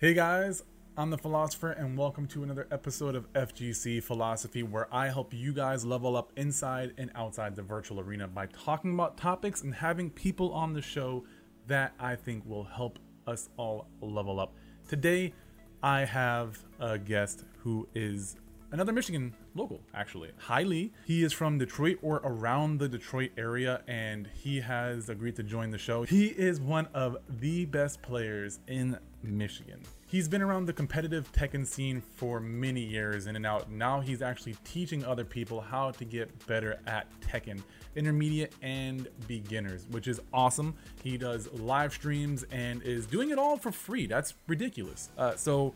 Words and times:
Hey 0.00 0.14
guys, 0.14 0.62
I'm 0.96 1.10
the 1.10 1.18
Philosopher, 1.18 1.72
and 1.72 1.94
welcome 1.94 2.26
to 2.28 2.42
another 2.42 2.66
episode 2.70 3.14
of 3.14 3.30
FGC 3.34 4.02
Philosophy, 4.02 4.62
where 4.62 4.88
I 4.90 5.08
help 5.08 5.34
you 5.34 5.52
guys 5.52 5.84
level 5.84 6.16
up 6.16 6.32
inside 6.38 6.94
and 6.96 7.10
outside 7.14 7.54
the 7.54 7.60
virtual 7.60 8.00
arena 8.00 8.26
by 8.26 8.46
talking 8.46 8.94
about 8.94 9.18
topics 9.18 9.60
and 9.60 9.74
having 9.74 10.08
people 10.08 10.54
on 10.54 10.72
the 10.72 10.80
show 10.80 11.24
that 11.66 11.92
I 12.00 12.16
think 12.16 12.46
will 12.46 12.64
help 12.64 12.98
us 13.26 13.50
all 13.58 13.88
level 14.00 14.40
up. 14.40 14.54
Today, 14.88 15.34
I 15.82 16.06
have 16.06 16.58
a 16.78 16.96
guest 16.96 17.44
who 17.58 17.86
is 17.94 18.36
another 18.72 18.92
Michigan 18.94 19.34
local, 19.54 19.80
actually. 19.94 20.30
Hi 20.38 20.62
Lee. 20.62 20.92
He 21.04 21.22
is 21.22 21.32
from 21.32 21.58
Detroit 21.58 21.98
or 22.02 22.20
around 22.24 22.78
the 22.78 22.88
Detroit 22.88 23.30
area, 23.36 23.82
and 23.86 24.28
he 24.34 24.60
has 24.60 25.08
agreed 25.08 25.36
to 25.36 25.42
join 25.42 25.70
the 25.70 25.78
show. 25.78 26.02
He 26.02 26.26
is 26.26 26.60
one 26.60 26.88
of 26.94 27.16
the 27.28 27.64
best 27.66 28.02
players 28.02 28.60
in 28.66 28.98
Michigan. 29.22 29.80
He's 30.06 30.28
been 30.28 30.42
around 30.42 30.66
the 30.66 30.72
competitive 30.72 31.30
Tekken 31.32 31.64
scene 31.64 32.00
for 32.16 32.40
many 32.40 32.80
years 32.80 33.26
in 33.28 33.36
and 33.36 33.46
out. 33.46 33.70
Now 33.70 34.00
he's 34.00 34.22
actually 34.22 34.56
teaching 34.64 35.04
other 35.04 35.24
people 35.24 35.60
how 35.60 35.92
to 35.92 36.04
get 36.04 36.46
better 36.46 36.80
at 36.86 37.06
Tekken, 37.20 37.62
intermediate 37.94 38.52
and 38.60 39.06
beginners, 39.28 39.86
which 39.90 40.08
is 40.08 40.20
awesome. 40.32 40.74
He 41.02 41.16
does 41.16 41.52
live 41.52 41.92
streams 41.92 42.44
and 42.50 42.82
is 42.82 43.06
doing 43.06 43.30
it 43.30 43.38
all 43.38 43.56
for 43.56 43.70
free. 43.70 44.06
That's 44.06 44.34
ridiculous. 44.48 45.10
Uh, 45.16 45.36
so 45.36 45.74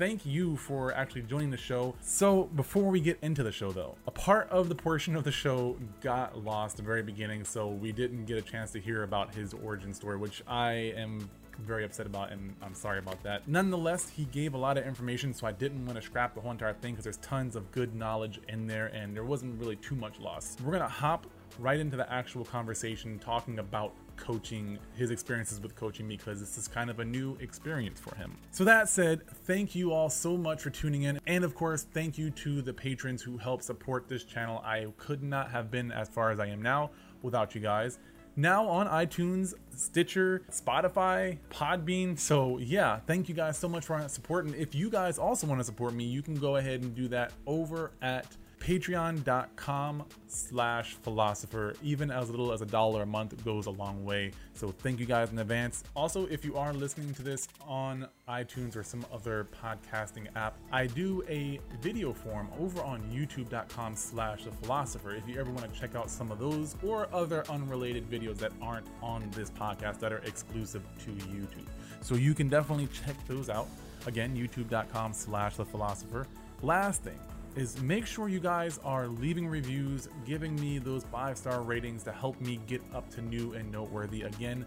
thank 0.00 0.24
you 0.24 0.56
for 0.56 0.94
actually 0.94 1.20
joining 1.20 1.50
the 1.50 1.58
show. 1.58 1.94
So, 2.00 2.44
before 2.56 2.84
we 2.84 3.00
get 3.00 3.18
into 3.20 3.42
the 3.42 3.52
show, 3.52 3.70
though, 3.70 3.96
a 4.06 4.10
part 4.10 4.48
of 4.48 4.70
the 4.70 4.74
portion 4.74 5.14
of 5.14 5.24
the 5.24 5.30
show 5.30 5.76
got 6.00 6.42
lost 6.42 6.72
at 6.72 6.76
the 6.78 6.82
very 6.84 7.02
beginning, 7.02 7.44
so 7.44 7.68
we 7.68 7.92
didn't 7.92 8.24
get 8.24 8.38
a 8.38 8.42
chance 8.42 8.70
to 8.70 8.80
hear 8.80 9.02
about 9.02 9.34
his 9.34 9.52
origin 9.52 9.92
story, 9.92 10.16
which 10.16 10.42
I 10.48 10.94
am 10.96 11.28
very 11.58 11.84
upset 11.84 12.06
about, 12.06 12.32
and 12.32 12.56
I'm 12.62 12.74
sorry 12.74 12.98
about 12.98 13.22
that. 13.24 13.46
Nonetheless, 13.46 14.08
he 14.08 14.24
gave 14.24 14.54
a 14.54 14.58
lot 14.58 14.78
of 14.78 14.86
information, 14.86 15.34
so 15.34 15.46
I 15.46 15.52
didn't 15.52 15.84
want 15.84 16.00
to 16.00 16.02
scrap 16.02 16.34
the 16.34 16.40
whole 16.40 16.52
entire 16.52 16.72
thing 16.72 16.94
because 16.94 17.04
there's 17.04 17.18
tons 17.18 17.54
of 17.54 17.70
good 17.70 17.94
knowledge 17.94 18.40
in 18.48 18.66
there, 18.66 18.86
and 18.86 19.14
there 19.14 19.24
wasn't 19.24 19.60
really 19.60 19.76
too 19.76 19.96
much 19.96 20.18
lost. 20.18 20.62
We're 20.62 20.72
gonna 20.72 20.88
hop 20.88 21.26
right 21.60 21.78
into 21.78 21.96
the 21.96 22.10
actual 22.12 22.44
conversation 22.44 23.18
talking 23.18 23.58
about 23.58 23.92
coaching, 24.16 24.78
his 24.96 25.10
experiences 25.10 25.60
with 25.60 25.74
coaching 25.74 26.06
because 26.06 26.40
this 26.40 26.58
is 26.58 26.68
kind 26.68 26.90
of 26.90 27.00
a 27.00 27.04
new 27.04 27.36
experience 27.40 27.98
for 27.98 28.14
him. 28.16 28.36
So, 28.50 28.64
that 28.64 28.88
said, 28.88 29.26
thank 29.44 29.74
you 29.74 29.92
all 29.92 30.10
so 30.10 30.36
much 30.36 30.62
for 30.62 30.70
tuning 30.70 31.04
in. 31.04 31.20
And 31.26 31.44
of 31.44 31.54
course, 31.54 31.86
thank 31.92 32.18
you 32.18 32.30
to 32.30 32.62
the 32.62 32.72
patrons 32.72 33.22
who 33.22 33.38
help 33.38 33.62
support 33.62 34.08
this 34.08 34.24
channel. 34.24 34.62
I 34.64 34.86
could 34.98 35.22
not 35.22 35.50
have 35.50 35.70
been 35.70 35.92
as 35.92 36.08
far 36.08 36.30
as 36.30 36.38
I 36.38 36.46
am 36.46 36.62
now 36.62 36.90
without 37.22 37.54
you 37.54 37.60
guys. 37.60 37.98
Now 38.36 38.68
on 38.68 38.86
iTunes, 38.86 39.54
Stitcher, 39.74 40.42
Spotify, 40.50 41.38
Podbean. 41.50 42.18
So, 42.18 42.58
yeah, 42.58 43.00
thank 43.06 43.28
you 43.28 43.34
guys 43.34 43.58
so 43.58 43.68
much 43.68 43.84
for 43.84 44.02
support. 44.08 44.46
And 44.46 44.54
If 44.54 44.74
you 44.74 44.88
guys 44.88 45.18
also 45.18 45.46
want 45.46 45.60
to 45.60 45.64
support 45.64 45.94
me, 45.94 46.04
you 46.04 46.22
can 46.22 46.34
go 46.34 46.56
ahead 46.56 46.82
and 46.82 46.94
do 46.94 47.08
that 47.08 47.32
over 47.46 47.90
at 48.00 48.26
patreon.com 48.60 50.04
slash 50.28 50.94
philosopher. 50.94 51.74
Even 51.82 52.10
as 52.10 52.30
little 52.30 52.52
as 52.52 52.60
a 52.60 52.66
dollar 52.66 53.02
a 53.02 53.06
month 53.06 53.42
goes 53.44 53.66
a 53.66 53.70
long 53.70 54.04
way. 54.04 54.30
So 54.54 54.68
thank 54.68 55.00
you 55.00 55.06
guys 55.06 55.32
in 55.32 55.38
advance. 55.38 55.82
Also 55.96 56.26
if 56.26 56.44
you 56.44 56.56
are 56.56 56.72
listening 56.72 57.12
to 57.14 57.22
this 57.22 57.48
on 57.66 58.06
itunes 58.28 58.76
or 58.76 58.82
some 58.82 59.04
other 59.12 59.48
podcasting 59.62 60.26
app 60.36 60.56
i 60.70 60.86
do 60.86 61.22
a 61.28 61.58
video 61.80 62.12
form 62.12 62.48
over 62.60 62.80
on 62.82 63.02
youtube.com 63.10 63.96
slash 63.96 64.44
the 64.44 64.52
philosopher 64.52 65.14
if 65.14 65.26
you 65.28 65.40
ever 65.40 65.50
want 65.50 65.72
to 65.72 65.80
check 65.80 65.94
out 65.96 66.08
some 66.08 66.30
of 66.30 66.38
those 66.38 66.76
or 66.84 67.08
other 67.12 67.44
unrelated 67.50 68.08
videos 68.08 68.36
that 68.38 68.52
aren't 68.62 68.86
on 69.02 69.28
this 69.32 69.50
podcast 69.50 69.98
that 69.98 70.12
are 70.12 70.18
exclusive 70.18 70.82
to 70.98 71.10
youtube. 71.10 71.66
So 72.02 72.14
you 72.14 72.34
can 72.34 72.48
definitely 72.48 72.88
check 72.88 73.16
those 73.26 73.50
out. 73.50 73.68
Again 74.06 74.36
youtube.com 74.36 75.12
slash 75.12 75.56
the 75.56 75.64
philosopher. 75.64 76.26
Last 76.62 77.02
thing 77.02 77.18
is 77.56 77.80
make 77.82 78.06
sure 78.06 78.28
you 78.28 78.40
guys 78.40 78.78
are 78.84 79.08
leaving 79.08 79.46
reviews, 79.46 80.08
giving 80.24 80.54
me 80.60 80.78
those 80.78 81.04
five 81.04 81.36
star 81.36 81.62
ratings 81.62 82.02
to 82.04 82.12
help 82.12 82.40
me 82.40 82.60
get 82.66 82.82
up 82.94 83.10
to 83.10 83.22
new 83.22 83.52
and 83.54 83.70
noteworthy. 83.70 84.22
Again, 84.22 84.64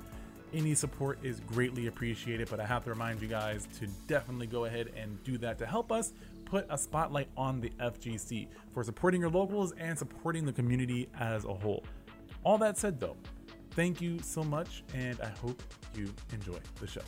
any 0.54 0.76
support 0.76 1.18
is 1.24 1.40
greatly 1.42 1.88
appreciated, 1.88 2.50
but 2.50 2.60
I 2.60 2.66
have 2.66 2.84
to 2.84 2.92
remind 2.92 3.22
you 3.22 3.28
guys 3.28 3.68
to 3.80 3.88
definitely 4.08 4.48
go 4.48 4.66
ahead 4.66 4.92
and 4.96 5.22
do 5.24 5.38
that 5.40 5.58
to 5.60 5.66
help 5.66 5.92
us 5.92 6.14
put 6.46 6.68
a 6.70 6.78
spotlight 6.78 7.30
on 7.36 7.60
the 7.60 7.70
FGC 7.80 8.48
for 8.74 8.84
supporting 8.84 9.22
your 9.22 9.32
locals 9.32 9.74
and 9.80 9.98
supporting 9.98 10.46
the 10.46 10.54
community 10.54 11.10
as 11.20 11.46
a 11.46 11.54
whole. 11.54 11.84
All 12.44 12.58
that 12.60 12.78
said, 12.78 13.00
though, 13.00 13.18
thank 13.72 14.02
you 14.02 14.20
so 14.20 14.44
much, 14.44 14.84
and 14.94 15.20
I 15.22 15.30
hope 15.30 15.64
you 15.96 16.14
enjoy 16.32 16.60
the 16.80 16.88
show. 16.88 17.02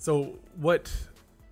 So, 0.00 0.38
what, 0.56 0.90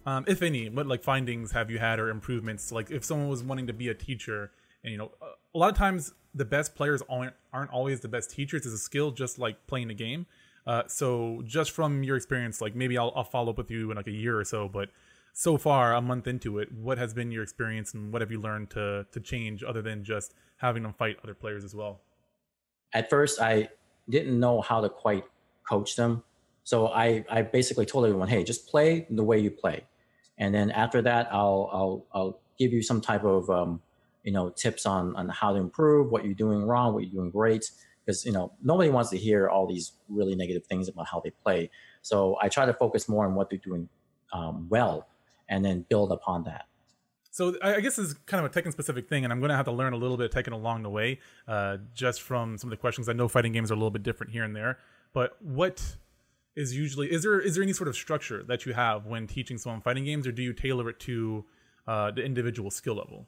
um, 0.06 0.24
if 0.26 0.40
any, 0.40 0.70
what 0.70 0.86
like 0.86 1.02
findings 1.02 1.52
have 1.52 1.70
you 1.70 1.78
had 1.78 2.00
or 2.00 2.08
improvements? 2.08 2.72
Like, 2.72 2.90
if 2.90 3.04
someone 3.04 3.28
was 3.28 3.42
wanting 3.42 3.66
to 3.66 3.74
be 3.74 3.90
a 3.90 3.94
teacher, 3.94 4.50
and 4.82 4.90
you 4.90 4.96
know, 4.96 5.10
a 5.54 5.58
lot 5.58 5.70
of 5.70 5.76
times 5.76 6.14
the 6.34 6.46
best 6.46 6.74
players 6.74 7.02
aren't 7.10 7.34
aren't 7.52 7.70
always 7.70 8.00
the 8.00 8.08
best 8.08 8.30
teachers. 8.30 8.64
It's 8.64 8.74
a 8.74 8.78
skill, 8.78 9.10
just 9.10 9.38
like 9.38 9.66
playing 9.66 9.90
a 9.90 9.94
game. 9.94 10.24
Uh, 10.66 10.84
so, 10.86 11.42
just 11.44 11.72
from 11.72 12.02
your 12.02 12.16
experience, 12.16 12.62
like 12.62 12.74
maybe 12.74 12.96
I'll, 12.96 13.12
I'll 13.14 13.22
follow 13.22 13.50
up 13.50 13.58
with 13.58 13.70
you 13.70 13.90
in 13.90 13.98
like 13.98 14.06
a 14.06 14.12
year 14.12 14.38
or 14.38 14.44
so, 14.44 14.66
but 14.66 14.88
so 15.34 15.58
far, 15.58 15.94
a 15.94 16.00
month 16.00 16.26
into 16.26 16.58
it, 16.58 16.72
what 16.72 16.96
has 16.96 17.12
been 17.12 17.30
your 17.30 17.42
experience 17.42 17.92
and 17.92 18.10
what 18.14 18.22
have 18.22 18.30
you 18.32 18.40
learned 18.40 18.70
to 18.70 19.04
to 19.12 19.20
change 19.20 19.62
other 19.62 19.82
than 19.82 20.04
just 20.04 20.32
having 20.56 20.84
them 20.84 20.94
fight 20.94 21.18
other 21.22 21.34
players 21.34 21.64
as 21.64 21.74
well? 21.74 22.00
At 22.94 23.10
first, 23.10 23.42
I 23.42 23.68
didn't 24.08 24.40
know 24.40 24.62
how 24.62 24.80
to 24.80 24.88
quite 24.88 25.24
coach 25.68 25.96
them 25.96 26.24
so 26.68 26.88
I, 26.88 27.24
I 27.30 27.40
basically 27.40 27.86
told 27.86 28.04
everyone, 28.04 28.28
hey, 28.28 28.44
just 28.44 28.68
play 28.68 29.06
the 29.08 29.24
way 29.24 29.38
you 29.38 29.50
play. 29.50 29.84
And 30.36 30.54
then 30.54 30.70
after 30.70 31.00
that, 31.00 31.26
I'll, 31.32 31.70
I'll, 31.72 32.06
I'll 32.12 32.40
give 32.58 32.74
you 32.74 32.82
some 32.82 33.00
type 33.00 33.24
of, 33.24 33.48
um, 33.48 33.80
you 34.22 34.32
know, 34.32 34.50
tips 34.50 34.84
on, 34.84 35.16
on 35.16 35.30
how 35.30 35.54
to 35.54 35.58
improve, 35.58 36.12
what 36.12 36.26
you're 36.26 36.34
doing 36.34 36.62
wrong, 36.62 36.92
what 36.92 37.04
you're 37.04 37.22
doing 37.22 37.30
great. 37.30 37.70
Because, 38.04 38.26
you 38.26 38.32
know, 38.32 38.52
nobody 38.62 38.90
wants 38.90 39.08
to 39.12 39.16
hear 39.16 39.48
all 39.48 39.66
these 39.66 39.92
really 40.10 40.34
negative 40.34 40.66
things 40.66 40.90
about 40.90 41.06
how 41.06 41.20
they 41.20 41.30
play. 41.30 41.70
So 42.02 42.36
I 42.42 42.50
try 42.50 42.66
to 42.66 42.74
focus 42.74 43.08
more 43.08 43.24
on 43.24 43.34
what 43.34 43.48
they're 43.48 43.58
doing 43.64 43.88
um, 44.34 44.66
well 44.68 45.08
and 45.48 45.64
then 45.64 45.86
build 45.88 46.12
upon 46.12 46.44
that. 46.44 46.66
So 47.30 47.56
I 47.62 47.80
guess 47.80 47.96
this 47.96 48.08
is 48.08 48.14
kind 48.26 48.44
of 48.44 48.54
a 48.54 48.60
Tekken 48.60 48.72
specific 48.72 49.08
thing, 49.08 49.24
and 49.24 49.32
I'm 49.32 49.40
going 49.40 49.48
to 49.48 49.56
have 49.56 49.64
to 49.64 49.72
learn 49.72 49.94
a 49.94 49.96
little 49.96 50.18
bit 50.18 50.34
of 50.34 50.44
Tekken 50.44 50.52
along 50.52 50.82
the 50.82 50.90
way, 50.90 51.20
uh, 51.46 51.78
just 51.94 52.20
from 52.20 52.58
some 52.58 52.68
of 52.68 52.72
the 52.72 52.76
questions. 52.76 53.08
I 53.08 53.14
know 53.14 53.26
fighting 53.26 53.52
games 53.52 53.70
are 53.70 53.74
a 53.74 53.78
little 53.78 53.90
bit 53.90 54.02
different 54.02 54.32
here 54.32 54.44
and 54.44 54.54
there, 54.54 54.76
but 55.14 55.40
what 55.40 55.96
is 56.58 56.74
usually 56.74 57.10
is 57.12 57.22
there 57.22 57.40
is 57.40 57.54
there 57.54 57.62
any 57.62 57.72
sort 57.72 57.88
of 57.88 57.94
structure 57.94 58.42
that 58.44 58.66
you 58.66 58.72
have 58.74 59.06
when 59.06 59.26
teaching 59.26 59.58
someone 59.58 59.80
fighting 59.80 60.04
games, 60.04 60.26
or 60.26 60.32
do 60.32 60.42
you 60.42 60.52
tailor 60.52 60.90
it 60.90 60.98
to 61.00 61.44
uh, 61.86 62.10
the 62.10 62.22
individual 62.22 62.70
skill 62.70 62.96
level? 62.96 63.26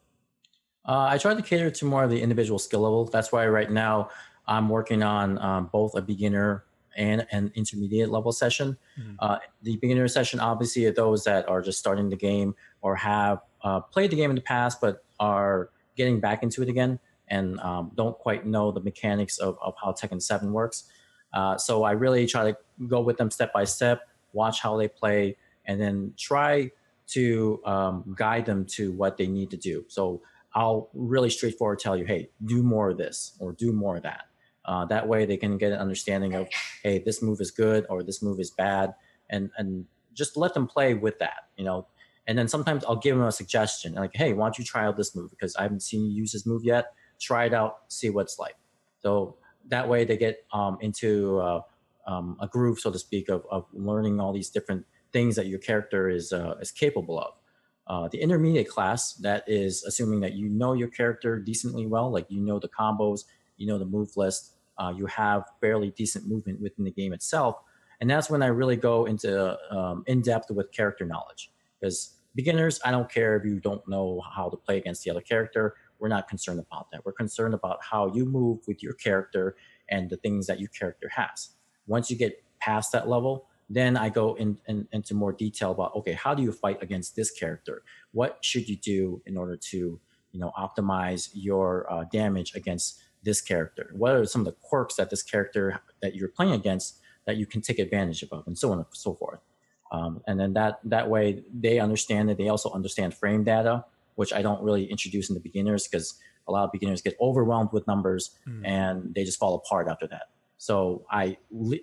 Uh, 0.84 1.06
I 1.10 1.18
try 1.18 1.34
to 1.34 1.42
cater 1.42 1.70
to 1.70 1.84
more 1.84 2.04
of 2.04 2.10
the 2.10 2.20
individual 2.20 2.58
skill 2.58 2.80
level. 2.80 3.04
That's 3.04 3.30
why 3.30 3.46
right 3.46 3.70
now 3.70 4.10
I'm 4.48 4.68
working 4.68 5.02
on 5.02 5.38
um, 5.38 5.70
both 5.72 5.94
a 5.94 6.02
beginner 6.02 6.64
and 6.96 7.26
an 7.30 7.52
intermediate 7.54 8.10
level 8.10 8.32
session. 8.32 8.76
Mm-hmm. 8.98 9.14
Uh, 9.20 9.38
the 9.62 9.76
beginner 9.76 10.08
session 10.08 10.40
obviously 10.40 10.86
are 10.86 10.92
those 10.92 11.24
that 11.24 11.48
are 11.48 11.62
just 11.62 11.78
starting 11.78 12.08
the 12.08 12.16
game 12.16 12.54
or 12.80 12.96
have 12.96 13.38
uh, 13.62 13.80
played 13.80 14.10
the 14.10 14.16
game 14.16 14.30
in 14.30 14.36
the 14.36 14.42
past 14.42 14.80
but 14.80 15.04
are 15.20 15.70
getting 15.96 16.18
back 16.18 16.42
into 16.42 16.62
it 16.62 16.68
again 16.68 16.98
and 17.28 17.60
um, 17.60 17.92
don't 17.94 18.18
quite 18.18 18.44
know 18.44 18.72
the 18.72 18.80
mechanics 18.80 19.38
of, 19.38 19.56
of 19.62 19.74
how 19.80 19.92
Tekken 19.92 20.20
7 20.20 20.52
works. 20.52 20.84
Uh, 21.32 21.56
so 21.56 21.84
I 21.84 21.92
really 21.92 22.26
try 22.26 22.50
to 22.50 22.56
go 22.86 23.00
with 23.00 23.16
them 23.16 23.30
step 23.30 23.52
by 23.52 23.64
step, 23.64 24.08
watch 24.32 24.60
how 24.60 24.76
they 24.76 24.88
play, 24.88 25.36
and 25.66 25.80
then 25.80 26.14
try 26.16 26.70
to 27.08 27.60
um, 27.64 28.14
guide 28.16 28.46
them 28.46 28.64
to 28.64 28.92
what 28.92 29.16
they 29.16 29.26
need 29.26 29.50
to 29.50 29.56
do. 29.56 29.84
So 29.88 30.22
I'll 30.54 30.90
really 30.94 31.30
straightforward 31.30 31.78
tell 31.78 31.96
you, 31.96 32.04
hey, 32.04 32.30
do 32.44 32.62
more 32.62 32.90
of 32.90 32.98
this 32.98 33.36
or 33.38 33.52
do 33.52 33.72
more 33.72 33.96
of 33.96 34.02
that. 34.02 34.24
Uh, 34.64 34.84
that 34.86 35.06
way 35.08 35.24
they 35.24 35.36
can 35.36 35.58
get 35.58 35.72
an 35.72 35.78
understanding 35.78 36.34
of, 36.34 36.48
hey, 36.82 36.98
this 36.98 37.22
move 37.22 37.40
is 37.40 37.50
good 37.50 37.86
or 37.88 38.02
this 38.02 38.22
move 38.22 38.38
is 38.40 38.50
bad, 38.50 38.94
and 39.28 39.50
and 39.56 39.86
just 40.12 40.36
let 40.36 40.54
them 40.54 40.66
play 40.66 40.94
with 40.94 41.18
that, 41.18 41.48
you 41.56 41.64
know. 41.64 41.86
And 42.26 42.38
then 42.38 42.46
sometimes 42.46 42.84
I'll 42.84 42.96
give 42.96 43.16
them 43.16 43.26
a 43.26 43.32
suggestion, 43.32 43.94
like, 43.94 44.14
hey, 44.14 44.32
why 44.32 44.44
don't 44.44 44.58
you 44.58 44.64
try 44.64 44.84
out 44.84 44.96
this 44.96 45.16
move 45.16 45.30
because 45.30 45.56
I 45.56 45.62
haven't 45.62 45.82
seen 45.82 46.04
you 46.04 46.12
use 46.12 46.32
this 46.32 46.46
move 46.46 46.62
yet. 46.62 46.92
Try 47.18 47.46
it 47.46 47.54
out, 47.54 47.78
see 47.88 48.10
what 48.10 48.22
it's 48.22 48.38
like. 48.38 48.56
So 49.02 49.36
that 49.68 49.88
way 49.88 50.04
they 50.04 50.16
get 50.16 50.44
um, 50.52 50.78
into 50.80 51.38
uh, 51.40 51.60
um, 52.06 52.36
a 52.40 52.48
groove, 52.48 52.80
so 52.80 52.90
to 52.90 52.98
speak, 52.98 53.28
of, 53.28 53.44
of 53.50 53.66
learning 53.72 54.20
all 54.20 54.32
these 54.32 54.50
different 54.50 54.84
things 55.12 55.36
that 55.36 55.46
your 55.46 55.58
character 55.58 56.08
is 56.08 56.32
uh, 56.32 56.54
is 56.60 56.70
capable 56.70 57.18
of. 57.18 57.34
Uh, 57.86 58.08
the 58.08 58.20
intermediate 58.20 58.68
class 58.68 59.14
that 59.14 59.42
is 59.48 59.82
assuming 59.84 60.20
that 60.20 60.34
you 60.34 60.48
know 60.48 60.74
your 60.74 60.88
character 60.88 61.38
decently 61.38 61.86
well, 61.86 62.10
like 62.10 62.26
you 62.28 62.40
know 62.40 62.58
the 62.58 62.68
combos, 62.68 63.24
you 63.56 63.66
know 63.66 63.78
the 63.78 63.84
move 63.84 64.16
list, 64.16 64.54
uh, 64.78 64.92
you 64.96 65.06
have 65.06 65.44
fairly 65.60 65.90
decent 65.90 66.26
movement 66.26 66.60
within 66.60 66.84
the 66.84 66.90
game 66.90 67.12
itself. 67.12 67.56
And 68.00 68.08
that's 68.08 68.30
when 68.30 68.42
I 68.42 68.46
really 68.46 68.76
go 68.76 69.04
into 69.04 69.56
um, 69.70 70.04
in 70.06 70.22
depth 70.22 70.50
with 70.50 70.72
character 70.72 71.04
knowledge. 71.04 71.50
Because 71.78 72.16
beginners, 72.34 72.80
I 72.84 72.90
don't 72.90 73.10
care 73.10 73.36
if 73.36 73.44
you 73.44 73.60
don't 73.60 73.86
know 73.86 74.22
how 74.34 74.48
to 74.48 74.56
play 74.56 74.78
against 74.78 75.04
the 75.04 75.10
other 75.10 75.20
character. 75.20 75.74
We're 76.00 76.08
not 76.08 76.28
concerned 76.28 76.60
about 76.60 76.90
that. 76.92 77.04
We're 77.04 77.12
concerned 77.12 77.54
about 77.54 77.78
how 77.82 78.12
you 78.12 78.24
move 78.24 78.60
with 78.66 78.82
your 78.82 78.94
character 78.94 79.56
and 79.88 80.08
the 80.10 80.16
things 80.16 80.46
that 80.46 80.60
your 80.60 80.68
character 80.68 81.08
has. 81.08 81.50
Once 81.86 82.10
you 82.10 82.16
get 82.16 82.42
past 82.60 82.92
that 82.92 83.08
level, 83.08 83.46
then 83.68 83.96
I 83.96 84.08
go 84.08 84.34
in, 84.34 84.58
in, 84.66 84.88
into 84.92 85.14
more 85.14 85.32
detail 85.32 85.70
about 85.70 85.94
okay, 85.96 86.12
how 86.12 86.34
do 86.34 86.42
you 86.42 86.52
fight 86.52 86.82
against 86.82 87.14
this 87.14 87.30
character? 87.30 87.82
What 88.12 88.38
should 88.40 88.68
you 88.68 88.76
do 88.76 89.22
in 89.26 89.36
order 89.36 89.56
to 89.56 90.00
you 90.32 90.40
know 90.40 90.52
optimize 90.58 91.30
your 91.32 91.90
uh, 91.92 92.04
damage 92.12 92.54
against 92.54 93.00
this 93.22 93.40
character? 93.40 93.90
What 93.94 94.12
are 94.14 94.26
some 94.26 94.40
of 94.40 94.46
the 94.46 94.56
quirks 94.60 94.96
that 94.96 95.10
this 95.10 95.22
character 95.22 95.80
that 96.02 96.16
you're 96.16 96.28
playing 96.28 96.52
against 96.52 97.00
that 97.26 97.36
you 97.36 97.46
can 97.46 97.60
take 97.60 97.78
advantage 97.78 98.24
of, 98.24 98.46
and 98.46 98.58
so 98.58 98.72
on 98.72 98.78
and 98.78 98.86
so 98.92 99.14
forth. 99.14 99.40
Um, 99.92 100.22
and 100.26 100.38
then 100.38 100.52
that 100.54 100.80
that 100.84 101.08
way 101.08 101.42
they 101.52 101.78
understand 101.78 102.30
it. 102.30 102.38
They 102.38 102.48
also 102.48 102.70
understand 102.70 103.14
frame 103.14 103.44
data, 103.44 103.84
which 104.20 104.32
I 104.38 104.40
don't 104.46 104.62
really 104.66 104.84
introduce 104.94 105.26
in 105.30 105.34
the 105.38 105.44
beginners 105.48 105.82
because 105.88 106.06
a 106.48 106.52
lot 106.52 106.64
of 106.66 106.70
beginners 106.76 107.00
get 107.00 107.14
overwhelmed 107.28 107.70
with 107.72 107.84
numbers 107.92 108.24
mm. 108.46 108.60
and 108.76 109.14
they 109.14 109.24
just 109.24 109.38
fall 109.42 109.54
apart 109.60 109.88
after 109.92 110.06
that. 110.08 110.26
So 110.58 110.76
I 111.10 111.38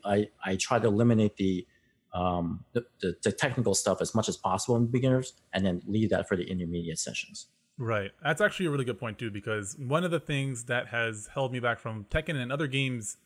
I, 0.05 0.17
I 0.49 0.51
try 0.67 0.77
to 0.77 0.87
eliminate 0.87 1.35
the, 1.43 1.65
um, 2.13 2.63
the, 2.73 2.81
the 3.01 3.09
the 3.25 3.31
technical 3.31 3.73
stuff 3.73 3.97
as 4.05 4.11
much 4.13 4.27
as 4.29 4.37
possible 4.49 4.75
in 4.79 4.85
beginners, 4.99 5.27
and 5.53 5.65
then 5.65 5.75
leave 5.95 6.09
that 6.11 6.23
for 6.29 6.35
the 6.37 6.45
intermediate 6.53 6.99
sessions. 6.99 7.47
Right. 7.79 8.11
That's 8.23 8.41
actually 8.45 8.67
a 8.67 8.71
really 8.73 8.85
good 8.85 8.99
point 8.99 9.17
too, 9.21 9.31
because 9.31 9.75
one 9.95 10.03
of 10.07 10.11
the 10.11 10.19
things 10.19 10.65
that 10.65 10.85
has 10.97 11.27
held 11.35 11.49
me 11.55 11.59
back 11.67 11.79
from 11.79 12.05
Tekken 12.13 12.35
and 12.35 12.51
other 12.51 12.67
games 12.79 13.17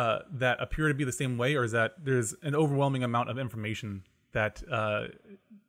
uh, 0.00 0.18
that 0.42 0.56
appear 0.60 0.88
to 0.88 0.94
be 1.00 1.04
the 1.04 1.18
same 1.22 1.34
way, 1.42 1.50
or 1.58 1.64
is 1.64 1.72
that 1.72 1.90
there's 2.08 2.34
an 2.42 2.54
overwhelming 2.54 3.02
amount 3.10 3.30
of 3.32 3.36
information 3.38 4.02
that 4.32 4.62
uh, 4.70 5.04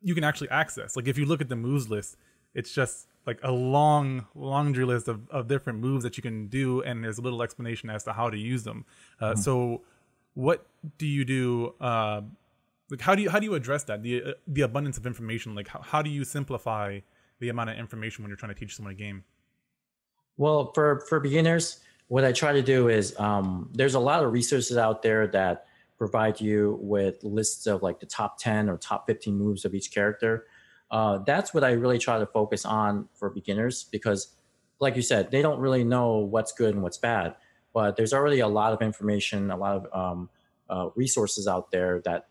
you 0.07 0.13
can 0.17 0.25
actually 0.29 0.49
access? 0.49 0.95
Like 0.97 1.07
if 1.07 1.17
you 1.17 1.25
look 1.25 1.41
at 1.45 1.49
the 1.49 1.61
moves 1.67 1.87
list, 1.95 2.17
it's 2.53 2.73
just 2.73 3.07
like 3.25 3.39
a 3.43 3.51
long 3.51 4.25
laundry 4.35 4.85
list 4.85 5.07
of, 5.07 5.29
of 5.29 5.47
different 5.47 5.79
moves 5.79 6.03
that 6.03 6.17
you 6.17 6.23
can 6.23 6.47
do, 6.47 6.81
and 6.81 7.03
there's 7.03 7.17
a 7.17 7.21
little 7.21 7.43
explanation 7.43 7.89
as 7.89 8.03
to 8.03 8.13
how 8.13 8.29
to 8.29 8.37
use 8.37 8.63
them. 8.63 8.85
Uh, 9.19 9.31
mm-hmm. 9.31 9.41
So, 9.41 9.81
what 10.33 10.65
do 10.97 11.05
you 11.05 11.25
do? 11.25 11.75
Uh, 11.79 12.21
like 12.89 13.01
how 13.01 13.15
do 13.15 13.21
you 13.21 13.29
how 13.29 13.39
do 13.39 13.45
you 13.45 13.53
address 13.53 13.83
that 13.83 14.01
the 14.01 14.23
uh, 14.23 14.31
the 14.47 14.61
abundance 14.61 14.97
of 14.97 15.05
information? 15.05 15.55
Like 15.55 15.67
how, 15.67 15.81
how 15.81 16.01
do 16.01 16.09
you 16.09 16.23
simplify 16.23 16.99
the 17.39 17.49
amount 17.49 17.69
of 17.69 17.77
information 17.77 18.23
when 18.23 18.29
you're 18.29 18.37
trying 18.37 18.53
to 18.53 18.59
teach 18.59 18.75
someone 18.75 18.93
a 18.93 18.97
game? 18.97 19.23
Well, 20.37 20.71
for 20.73 21.05
for 21.07 21.19
beginners, 21.19 21.81
what 22.07 22.25
I 22.25 22.31
try 22.31 22.53
to 22.53 22.61
do 22.61 22.89
is 22.89 23.17
um, 23.19 23.69
there's 23.73 23.95
a 23.95 23.99
lot 23.99 24.23
of 24.23 24.31
resources 24.31 24.77
out 24.77 25.01
there 25.03 25.27
that 25.27 25.65
provide 25.97 26.39
you 26.39 26.79
with 26.81 27.23
lists 27.23 27.67
of 27.67 27.83
like 27.83 27.99
the 27.99 28.05
top 28.05 28.39
10 28.39 28.69
or 28.69 28.77
top 28.77 29.05
15 29.05 29.37
moves 29.37 29.65
of 29.65 29.75
each 29.75 29.91
character. 29.91 30.45
Uh, 30.91 31.19
that's 31.19 31.53
what 31.53 31.63
I 31.63 31.71
really 31.71 31.99
try 31.99 32.19
to 32.19 32.25
focus 32.25 32.65
on 32.65 33.07
for 33.13 33.29
beginners 33.29 33.85
because, 33.91 34.35
like 34.79 34.95
you 34.95 35.01
said, 35.01 35.31
they 35.31 35.41
don't 35.41 35.59
really 35.59 35.83
know 35.83 36.17
what's 36.17 36.51
good 36.51 36.73
and 36.73 36.81
what's 36.81 36.97
bad. 36.97 37.35
But 37.73 37.95
there's 37.95 38.13
already 38.13 38.39
a 38.39 38.47
lot 38.47 38.73
of 38.73 38.81
information, 38.81 39.51
a 39.51 39.57
lot 39.57 39.85
of 39.85 39.93
um, 39.93 40.29
uh, 40.69 40.89
resources 40.95 41.47
out 41.47 41.71
there 41.71 42.01
that 42.05 42.27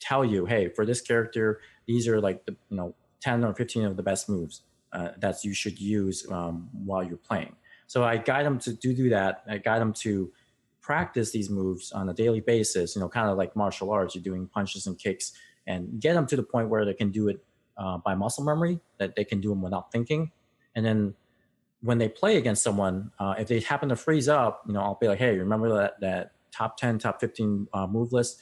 tell 0.00 0.24
you, 0.24 0.46
hey, 0.46 0.68
for 0.68 0.84
this 0.84 1.00
character, 1.00 1.60
these 1.86 2.08
are 2.08 2.20
like 2.20 2.44
the 2.44 2.56
you 2.68 2.76
know 2.76 2.94
10 3.20 3.44
or 3.44 3.54
15 3.54 3.84
of 3.84 3.96
the 3.96 4.02
best 4.02 4.28
moves 4.28 4.62
uh, 4.92 5.10
that 5.18 5.44
you 5.44 5.54
should 5.54 5.80
use 5.80 6.26
um, 6.30 6.68
while 6.84 7.02
you're 7.02 7.16
playing. 7.16 7.54
So 7.86 8.04
I 8.04 8.16
guide 8.16 8.46
them 8.46 8.58
to 8.60 8.72
do, 8.72 8.94
do 8.94 9.08
that. 9.10 9.44
I 9.48 9.58
guide 9.58 9.80
them 9.80 9.92
to 9.94 10.32
practice 10.80 11.32
these 11.32 11.48
moves 11.48 11.92
on 11.92 12.08
a 12.08 12.14
daily 12.14 12.40
basis, 12.40 12.94
you 12.94 13.00
know, 13.00 13.08
kind 13.08 13.30
of 13.30 13.38
like 13.38 13.56
martial 13.56 13.90
arts, 13.90 14.14
you're 14.14 14.24
doing 14.24 14.46
punches 14.46 14.86
and 14.86 14.98
kicks 14.98 15.32
and 15.66 16.00
get 16.00 16.14
them 16.14 16.26
to 16.26 16.36
the 16.36 16.42
point 16.42 16.68
where 16.68 16.84
they 16.84 16.92
can 16.92 17.10
do 17.10 17.28
it 17.28 17.42
uh, 17.76 17.98
by 17.98 18.14
muscle 18.14 18.44
memory, 18.44 18.80
that 18.98 19.16
they 19.16 19.24
can 19.24 19.40
do 19.40 19.48
them 19.50 19.62
without 19.62 19.90
thinking. 19.92 20.30
And 20.74 20.84
then 20.84 21.14
when 21.82 21.98
they 21.98 22.08
play 22.08 22.36
against 22.36 22.62
someone, 22.62 23.10
uh, 23.18 23.34
if 23.38 23.48
they 23.48 23.60
happen 23.60 23.88
to 23.90 23.96
freeze 23.96 24.28
up, 24.28 24.62
you 24.66 24.72
know, 24.72 24.80
I'll 24.80 24.98
be 25.00 25.08
like, 25.08 25.18
hey, 25.18 25.36
remember 25.36 25.74
that, 25.76 26.00
that 26.00 26.32
top 26.50 26.76
10, 26.76 26.98
top 26.98 27.20
15 27.20 27.68
uh, 27.72 27.86
move 27.86 28.12
list? 28.12 28.40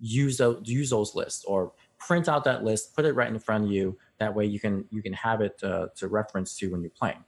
Use 0.00 0.38
those, 0.38 0.60
use 0.64 0.90
those 0.90 1.14
lists 1.14 1.44
or 1.44 1.72
print 1.98 2.28
out 2.28 2.44
that 2.44 2.64
list, 2.64 2.94
put 2.94 3.04
it 3.04 3.14
right 3.14 3.28
in 3.28 3.38
front 3.38 3.64
of 3.64 3.70
you. 3.70 3.96
That 4.18 4.34
way 4.34 4.44
you 4.46 4.60
can, 4.60 4.84
you 4.90 5.02
can 5.02 5.12
have 5.12 5.40
it 5.40 5.62
uh, 5.62 5.88
to 5.96 6.08
reference 6.08 6.56
to 6.58 6.68
when 6.68 6.82
you're 6.82 6.90
playing. 6.90 7.24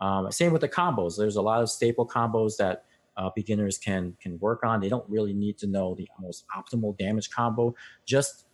Um, 0.00 0.30
same 0.32 0.52
with 0.52 0.62
the 0.62 0.68
combos. 0.68 1.16
There's 1.16 1.36
a 1.36 1.42
lot 1.42 1.62
of 1.62 1.70
staple 1.70 2.06
combos 2.06 2.56
that 2.56 2.84
uh, 3.16 3.30
beginners 3.34 3.78
can 3.78 4.16
can 4.20 4.38
work 4.40 4.64
on. 4.64 4.80
They 4.80 4.88
don't 4.88 5.08
really 5.08 5.32
need 5.32 5.58
to 5.58 5.66
know 5.66 5.94
the 5.94 6.08
most 6.20 6.44
optimal 6.56 6.96
damage 6.96 7.30
combo. 7.30 7.74
Just 8.04 8.46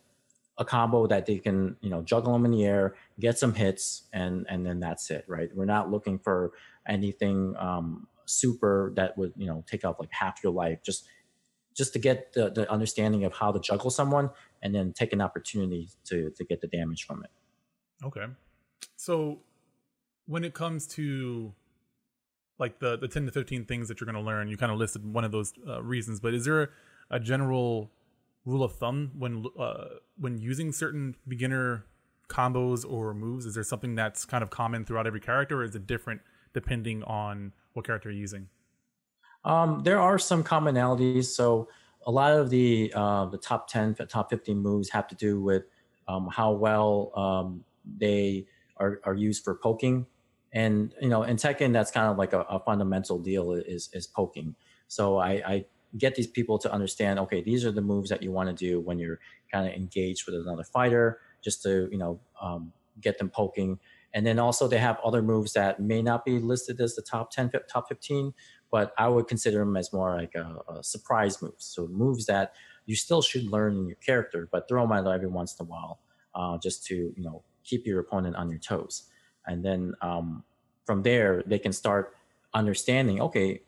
a 0.58 0.64
combo 0.64 1.06
that 1.06 1.26
they 1.26 1.38
can 1.38 1.76
you 1.80 1.88
know 1.88 2.02
juggle 2.02 2.32
them 2.32 2.44
in 2.44 2.50
the 2.50 2.64
air, 2.64 2.94
get 3.18 3.38
some 3.38 3.54
hits, 3.54 4.04
and 4.12 4.46
and 4.48 4.66
then 4.66 4.80
that's 4.80 5.10
it. 5.10 5.24
Right? 5.28 5.50
We're 5.54 5.64
not 5.64 5.90
looking 5.90 6.18
for 6.18 6.52
anything 6.86 7.54
um, 7.58 8.08
super 8.26 8.92
that 8.96 9.16
would 9.16 9.32
you 9.36 9.46
know 9.46 9.64
take 9.66 9.84
off 9.84 9.96
like 9.98 10.12
half 10.12 10.42
your 10.42 10.52
life. 10.52 10.82
Just 10.82 11.06
just 11.74 11.92
to 11.92 11.98
get 11.98 12.32
the, 12.32 12.50
the 12.50 12.70
understanding 12.70 13.24
of 13.24 13.32
how 13.32 13.52
to 13.52 13.60
juggle 13.60 13.90
someone 13.90 14.30
and 14.62 14.74
then 14.74 14.92
take 14.92 15.12
an 15.12 15.20
opportunity 15.20 15.88
to 16.04 16.30
to 16.30 16.44
get 16.44 16.60
the 16.60 16.66
damage 16.66 17.06
from 17.06 17.22
it. 17.22 17.30
Okay. 18.04 18.26
So 18.96 19.40
when 20.26 20.44
it 20.44 20.54
comes 20.54 20.86
to 20.86 21.54
like 22.58 22.80
the 22.80 22.98
the 22.98 23.08
10 23.08 23.26
to 23.26 23.32
15 23.32 23.64
things 23.64 23.88
that 23.88 24.00
you're 24.00 24.06
going 24.06 24.22
to 24.22 24.26
learn 24.26 24.48
you 24.48 24.56
kind 24.56 24.72
of 24.72 24.78
listed 24.78 25.04
one 25.04 25.24
of 25.24 25.30
those 25.30 25.52
uh, 25.66 25.80
reasons 25.82 26.18
but 26.20 26.34
is 26.34 26.44
there 26.44 26.70
a 27.10 27.20
general 27.20 27.90
rule 28.48 28.64
of 28.64 28.72
thumb 28.72 29.12
when 29.18 29.44
uh, 29.58 29.84
when 30.16 30.38
using 30.38 30.72
certain 30.72 31.14
beginner 31.26 31.84
combos 32.28 32.84
or 32.88 33.14
moves 33.14 33.46
is 33.46 33.54
there 33.54 33.64
something 33.64 33.94
that's 33.94 34.24
kind 34.24 34.42
of 34.42 34.50
common 34.50 34.84
throughout 34.84 35.06
every 35.06 35.20
character 35.20 35.60
or 35.60 35.64
is 35.64 35.74
it 35.74 35.86
different 35.86 36.20
depending 36.52 37.02
on 37.04 37.52
what 37.74 37.86
character 37.86 38.10
you're 38.10 38.18
using? 38.18 38.48
Um, 39.44 39.82
there 39.84 40.00
are 40.00 40.18
some 40.18 40.42
commonalities. 40.42 41.26
So 41.26 41.68
a 42.06 42.10
lot 42.10 42.32
of 42.32 42.50
the 42.50 42.92
uh, 42.94 43.26
the 43.26 43.38
top 43.38 43.68
10 43.68 43.94
top 44.08 44.30
15 44.30 44.58
moves 44.58 44.90
have 44.90 45.06
to 45.08 45.14
do 45.14 45.40
with 45.40 45.64
um, 46.08 46.28
how 46.32 46.52
well 46.52 47.12
um, 47.14 47.64
they 47.98 48.46
are, 48.78 49.00
are 49.04 49.14
used 49.14 49.44
for 49.44 49.54
poking. 49.54 50.06
And 50.52 50.94
you 51.00 51.08
know 51.08 51.22
in 51.24 51.36
Tekken 51.36 51.72
that's 51.72 51.90
kind 51.90 52.10
of 52.10 52.16
like 52.16 52.32
a, 52.32 52.40
a 52.40 52.58
fundamental 52.60 53.18
deal 53.18 53.52
is 53.52 53.90
is 53.92 54.06
poking. 54.06 54.54
So 54.88 55.18
I, 55.18 55.30
I 55.46 55.64
get 55.96 56.14
these 56.14 56.26
people 56.26 56.58
to 56.58 56.70
understand 56.70 57.18
okay 57.18 57.40
these 57.40 57.64
are 57.64 57.72
the 57.72 57.80
moves 57.80 58.10
that 58.10 58.22
you 58.22 58.30
want 58.30 58.48
to 58.48 58.54
do 58.54 58.78
when 58.80 58.98
you're 58.98 59.18
kind 59.50 59.66
of 59.66 59.72
engaged 59.72 60.26
with 60.26 60.34
another 60.34 60.64
fighter 60.64 61.18
just 61.42 61.62
to 61.62 61.88
you 61.90 61.98
know 61.98 62.20
um, 62.40 62.72
get 63.00 63.18
them 63.18 63.30
poking. 63.30 63.78
And 64.14 64.26
then 64.26 64.38
also 64.38 64.68
they 64.68 64.78
have 64.78 64.98
other 65.04 65.22
moves 65.22 65.52
that 65.52 65.80
may 65.80 66.02
not 66.02 66.24
be 66.24 66.38
listed 66.38 66.80
as 66.80 66.94
the 66.94 67.02
top 67.02 67.30
10 67.30 67.52
top 67.70 67.88
15 67.88 68.32
but 68.70 68.92
i 68.98 69.08
would 69.08 69.26
consider 69.26 69.60
them 69.60 69.76
as 69.78 69.94
more 69.94 70.14
like 70.14 70.34
a, 70.34 70.56
a 70.72 70.82
surprise 70.82 71.40
moves. 71.42 71.64
So 71.64 71.86
moves 71.88 72.26
that 72.26 72.54
you 72.86 72.96
still 72.96 73.22
should 73.22 73.44
learn 73.44 73.76
in 73.76 73.86
your 73.86 73.96
character 73.96 74.48
but 74.50 74.68
throw 74.68 74.82
them 74.82 74.92
out 74.92 75.06
every 75.06 75.28
once 75.28 75.56
in 75.58 75.66
a 75.66 75.68
while 75.68 76.00
uh, 76.34 76.58
just 76.58 76.84
to 76.86 76.94
you 76.94 77.22
know 77.22 77.42
keep 77.64 77.86
your 77.86 78.00
opponent 78.00 78.36
on 78.36 78.50
your 78.50 78.58
toes. 78.58 79.04
And 79.46 79.64
then 79.64 79.94
um, 80.00 80.44
from 80.86 81.02
there 81.02 81.42
they 81.46 81.58
can 81.58 81.72
start 81.72 82.14
understanding 82.54 83.20
okay 83.20 83.60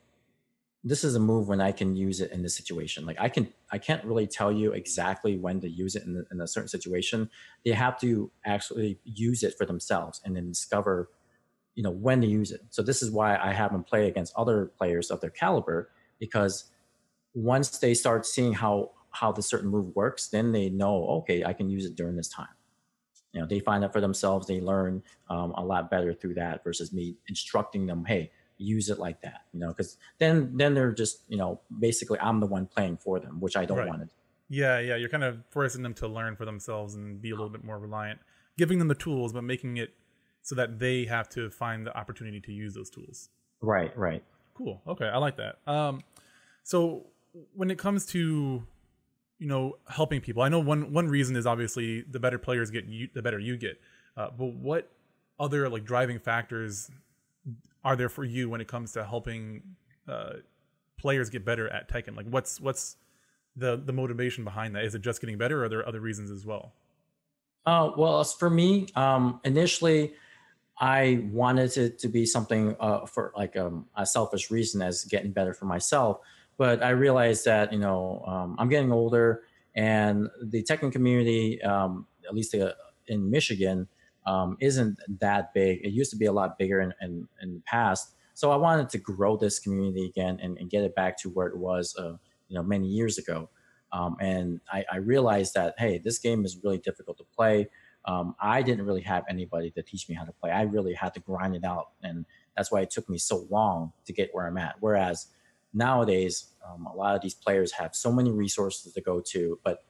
this 0.83 1.05
is 1.05 1.15
a 1.15 1.21
move 1.21 1.49
when 1.49 1.61
i 1.61 1.73
can 1.73 1.95
use 1.95 2.21
it 2.21 2.33
in 2.33 2.43
this 2.43 2.57
situation. 2.57 3.05
Like 3.05 3.21
i 3.21 3.29
can 3.29 3.53
i 3.71 3.79
can't 3.79 4.05
really 4.05 4.27
tell 4.27 4.51
you 4.51 4.73
exactly 4.73 5.37
when 5.37 5.61
to 5.61 5.69
use 5.69 5.95
it 5.97 6.05
in, 6.05 6.15
the, 6.15 6.25
in 6.31 6.41
a 6.41 6.47
certain 6.47 6.69
situation. 6.69 7.31
They 7.65 7.73
have 7.73 8.01
to 8.01 8.31
actually 8.45 8.99
use 9.05 9.43
it 9.43 9.55
for 9.59 9.67
themselves 9.67 10.21
and 10.25 10.35
then 10.35 10.49
discover 10.49 11.11
you 11.75 11.83
know 11.83 11.91
when 11.91 12.21
to 12.23 12.27
use 12.27 12.51
it. 12.51 12.63
So 12.71 12.83
this 12.83 13.03
is 13.03 13.11
why 13.11 13.37
i 13.37 13.53
have 13.53 13.73
them 13.73 13.85
play 13.85 14.09
against 14.09 14.33
other 14.37 14.67
players 14.79 15.11
of 15.11 15.21
their 15.21 15.31
caliber 15.31 15.91
because 16.19 16.71
once 17.35 17.79
they 17.79 17.95
start 17.95 18.25
seeing 18.27 18.53
how 18.55 18.93
how 19.11 19.33
the 19.33 19.43
certain 19.43 19.69
move 19.69 19.95
works 19.95 20.29
then 20.29 20.53
they 20.53 20.71
know 20.71 21.07
okay 21.07 21.45
i 21.45 21.53
can 21.53 21.69
use 21.69 21.85
it 21.85 21.97
during 21.97 22.17
this 22.17 22.29
time. 22.29 22.49
You 23.33 23.41
know 23.41 23.47
they 23.47 23.61
find 23.61 23.85
out 23.85 23.93
for 23.93 24.01
themselves 24.01 24.47
they 24.47 24.61
learn 24.61 25.03
um, 25.29 25.53
a 25.57 25.65
lot 25.65 25.91
better 25.91 26.15
through 26.15 26.35
that 26.35 26.65
versus 26.65 26.93
me 26.93 27.17
instructing 27.29 27.87
them 27.87 28.05
hey 28.07 28.31
use 28.61 28.89
it 28.89 28.99
like 28.99 29.21
that 29.23 29.43
you 29.53 29.61
know 29.61 29.69
because 29.69 29.97
then 30.19 30.57
then 30.57 30.75
they're 30.75 30.93
just 30.93 31.23
you 31.29 31.37
know 31.37 31.61
basically 31.79 32.19
i'm 32.21 32.41
the 32.41 32.47
one 32.47 32.67
playing 32.67 32.97
for 32.97 33.19
them 33.19 33.41
which 33.41 33.57
i 33.57 33.65
don't 33.65 33.79
right. 33.79 33.89
want 33.89 34.03
to 34.03 34.09
yeah 34.49 34.79
yeah 34.79 34.97
you're 34.97 35.09
kind 35.09 35.25
of 35.25 35.39
forcing 35.51 35.83
them 35.83 35.95
to 35.95 36.07
learn 36.07 36.37
for 36.37 36.45
themselves 36.45 36.95
and 36.95 37.21
be 37.23 37.31
a 37.31 37.35
little 37.35 37.49
bit 37.49 37.65
more 37.65 37.79
reliant 37.79 38.21
giving 38.59 38.79
them 38.79 38.89
the 38.89 38.95
tools 38.95 39.33
but 39.33 39.43
making 39.43 39.77
it 39.77 39.95
so 40.43 40.55
that 40.55 40.79
they 40.79 41.05
have 41.05 41.29
to 41.29 41.51
find 41.51 41.87
the 41.87 41.97
opportunity 41.97 42.41
to 42.41 42.53
use 42.53 42.75
those 42.75 42.91
tools 42.91 43.31
right 43.61 43.97
right 43.97 44.23
cool 44.55 44.81
okay 44.87 45.07
i 45.07 45.17
like 45.17 45.37
that 45.37 45.57
um 45.67 46.01
so 46.63 47.07
when 47.55 47.71
it 47.71 47.79
comes 47.79 48.07
to 48.07 48.63
you 49.41 49.47
know 49.47 49.79
helping 49.89 50.21
people. 50.21 50.43
I 50.43 50.49
know 50.49 50.61
one 50.61 50.93
one 50.93 51.09
reason 51.09 51.35
is 51.35 51.47
obviously 51.47 52.03
the 52.03 52.21
better 52.21 52.39
players 52.39 52.71
get 52.71 52.85
you, 52.85 53.09
the 53.13 53.23
better 53.23 53.41
you 53.41 53.57
get. 53.57 53.81
Uh, 54.17 54.29
but 54.37 54.53
what 54.55 54.89
other 55.41 55.69
like 55.69 55.85
driving 55.85 56.21
factors 56.21 56.91
are 57.85 57.97
there 57.97 58.09
for 58.09 58.25
you 58.25 58.49
when 58.49 58.61
it 58.61 58.69
comes 58.69 58.93
to 58.93 59.05
helping 59.05 59.63
uh, 60.09 60.35
players 60.99 61.31
get 61.31 61.45
better 61.45 61.69
at 61.69 61.89
Tekken? 61.89 62.17
Like, 62.17 62.27
what's 62.27 62.61
what's 62.61 62.97
the 63.57 63.77
the 63.77 63.93
motivation 63.93 64.45
behind 64.45 64.75
that? 64.77 64.85
Is 64.85 64.95
it 64.95 65.03
just 65.03 65.21
getting 65.21 65.39
better, 65.39 65.63
or 65.63 65.65
are 65.65 65.69
there 65.69 65.87
other 65.87 66.01
reasons 66.01 66.31
as 66.31 66.45
well? 66.47 66.73
Uh, 67.67 67.91
well, 67.97 68.21
as 68.21 68.33
for 68.33 68.49
me, 68.49 68.89
um, 68.97 69.41
initially, 69.45 70.15
I 70.79 71.27
wanted 71.31 71.77
it 71.77 71.99
to 72.01 72.09
be 72.09 72.25
something 72.25 72.77
uh, 72.81 73.07
for 73.07 73.33
like 73.37 73.57
um, 73.57 73.87
a 73.97 74.07
selfish 74.07 74.51
reason 74.51 74.81
as 74.83 75.05
getting 75.05 75.33
better 75.33 75.53
for 75.53 75.67
myself. 75.67 76.21
But 76.57 76.83
I 76.83 76.91
realized 76.91 77.45
that 77.47 77.73
you 77.73 77.79
know 77.79 78.25
um, 78.27 78.57
I'm 78.59 78.69
getting 78.69 78.93
older, 78.93 79.43
and 79.75 80.29
the 80.43 80.63
Tekken 80.63 80.93
community, 80.93 81.63
um, 81.63 82.07
at 82.27 82.35
least 82.35 82.55
uh, 82.55 82.73
in 83.07 83.31
Michigan, 83.31 83.89
um, 84.27 84.57
isn't 84.61 84.99
that 85.21 85.55
big. 85.55 85.81
It 85.85 85.91
used 85.91 86.11
to 86.11 86.17
be 86.17 86.27
a 86.27 86.33
lot 86.33 86.59
bigger 86.59 86.81
in, 86.81 86.93
in, 87.01 87.29
in 87.43 87.55
the 87.55 87.63
past. 87.67 88.15
So 88.35 88.51
I 88.51 88.57
wanted 88.57 88.89
to 88.91 88.99
grow 88.99 89.37
this 89.37 89.59
community 89.59 90.07
again 90.07 90.39
and, 90.43 90.57
and 90.59 90.71
get 90.71 90.85
it 90.85 90.95
back 90.95 91.19
to 91.19 91.31
where 91.31 91.47
it 91.47 91.57
was, 91.57 91.95
uh, 91.99 92.17
you 92.49 92.57
know, 92.57 92.63
many 92.63 92.87
years 92.87 93.19
ago. 93.19 93.51
Um, 93.93 94.17
and 94.21 94.61
I, 94.73 94.85
I, 94.93 94.97
realized 94.99 95.55
that 95.55 95.75
hey, 95.77 95.99
this 95.99 96.19
game 96.19 96.45
is 96.45 96.59
really 96.63 96.79
difficult 96.79 97.19
to 97.19 97.25
play. 97.37 97.69
Um, 98.05 98.37
I 98.41 98.63
didn't 98.63 98.87
really 98.87 99.03
have 99.03 99.25
anybody 99.29 99.71
to 99.73 99.83
teach 99.83 100.09
me 100.09 100.15
how 100.15 100.25
to 100.25 100.33
play. 100.33 100.51
I 100.53 100.63
really 100.63 100.95
had 100.95 101.13
to 101.15 101.21
grind 101.21 101.57
it 101.57 101.65
out, 101.65 101.89
and 102.03 102.25
that's 102.57 102.71
why 102.71 102.83
it 102.83 102.91
took 102.91 103.09
me 103.09 103.19
so 103.19 103.47
long 103.51 103.93
to 104.07 104.13
get 104.13 104.31
where 104.33 104.47
I'm 104.47 104.57
at. 104.59 104.77
Whereas 104.79 105.27
nowadays, 105.75 106.53
um, 106.67 106.87
a 106.87 106.95
lot 106.95 107.17
of 107.17 107.21
these 107.21 107.35
players 107.35 107.73
have 107.73 107.95
so 107.95 108.13
many 108.13 108.31
resources 108.31 108.93
to 108.93 109.01
go 109.01 109.21
to, 109.21 109.59
but 109.65 109.83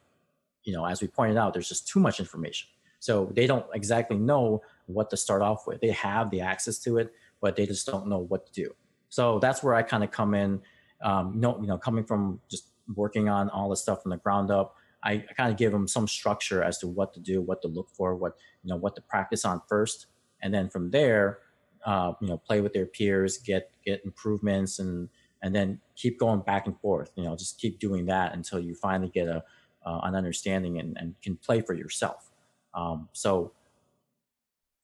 you 0.63 0.73
know, 0.73 0.85
as 0.85 1.01
we 1.01 1.07
pointed 1.07 1.37
out, 1.37 1.53
there's 1.53 1.69
just 1.69 1.87
too 1.87 1.99
much 1.99 2.19
information. 2.19 2.69
So 3.01 3.31
they 3.35 3.47
don't 3.47 3.65
exactly 3.73 4.15
know 4.15 4.61
what 4.85 5.09
to 5.09 5.17
start 5.17 5.41
off 5.41 5.65
with. 5.65 5.81
They 5.81 5.89
have 5.89 6.29
the 6.29 6.41
access 6.41 6.77
to 6.79 6.99
it, 6.99 7.11
but 7.41 7.55
they 7.55 7.65
just 7.65 7.87
don't 7.87 8.07
know 8.07 8.19
what 8.19 8.45
to 8.45 8.53
do. 8.53 8.75
So 9.09 9.39
that's 9.39 9.63
where 9.63 9.73
I 9.73 9.81
kind 9.81 10.03
of 10.03 10.11
come 10.11 10.35
in. 10.35 10.61
Um, 11.01 11.33
you 11.33 11.41
know, 11.41 11.59
you 11.59 11.67
know, 11.67 11.79
coming 11.79 12.05
from 12.05 12.39
just 12.47 12.69
working 12.95 13.27
on 13.27 13.49
all 13.49 13.69
the 13.69 13.75
stuff 13.75 14.03
from 14.03 14.11
the 14.11 14.17
ground 14.17 14.51
up, 14.51 14.75
I, 15.03 15.13
I 15.13 15.33
kind 15.35 15.51
of 15.51 15.57
give 15.57 15.71
them 15.71 15.87
some 15.87 16.07
structure 16.07 16.63
as 16.63 16.77
to 16.77 16.87
what 16.87 17.11
to 17.15 17.19
do, 17.19 17.41
what 17.41 17.63
to 17.63 17.67
look 17.67 17.89
for, 17.89 18.15
what 18.15 18.35
you 18.63 18.69
know, 18.69 18.77
what 18.77 18.95
to 18.95 19.01
practice 19.01 19.45
on 19.45 19.63
first, 19.67 20.05
and 20.43 20.53
then 20.53 20.69
from 20.69 20.91
there, 20.91 21.39
uh, 21.83 22.13
you 22.21 22.27
know, 22.27 22.37
play 22.37 22.61
with 22.61 22.73
their 22.73 22.85
peers, 22.85 23.39
get 23.39 23.71
get 23.83 24.05
improvements, 24.05 24.77
and 24.77 25.09
and 25.41 25.55
then 25.55 25.79
keep 25.95 26.19
going 26.19 26.41
back 26.41 26.67
and 26.67 26.79
forth. 26.79 27.11
You 27.15 27.23
know, 27.23 27.35
just 27.35 27.59
keep 27.59 27.79
doing 27.79 28.05
that 28.05 28.35
until 28.35 28.59
you 28.59 28.75
finally 28.75 29.09
get 29.09 29.27
a 29.27 29.43
uh, 29.85 30.01
an 30.03 30.13
understanding 30.13 30.77
and, 30.77 30.95
and 30.99 31.15
can 31.23 31.35
play 31.35 31.61
for 31.61 31.73
yourself. 31.73 32.30
Um, 32.73 33.09
so 33.13 33.53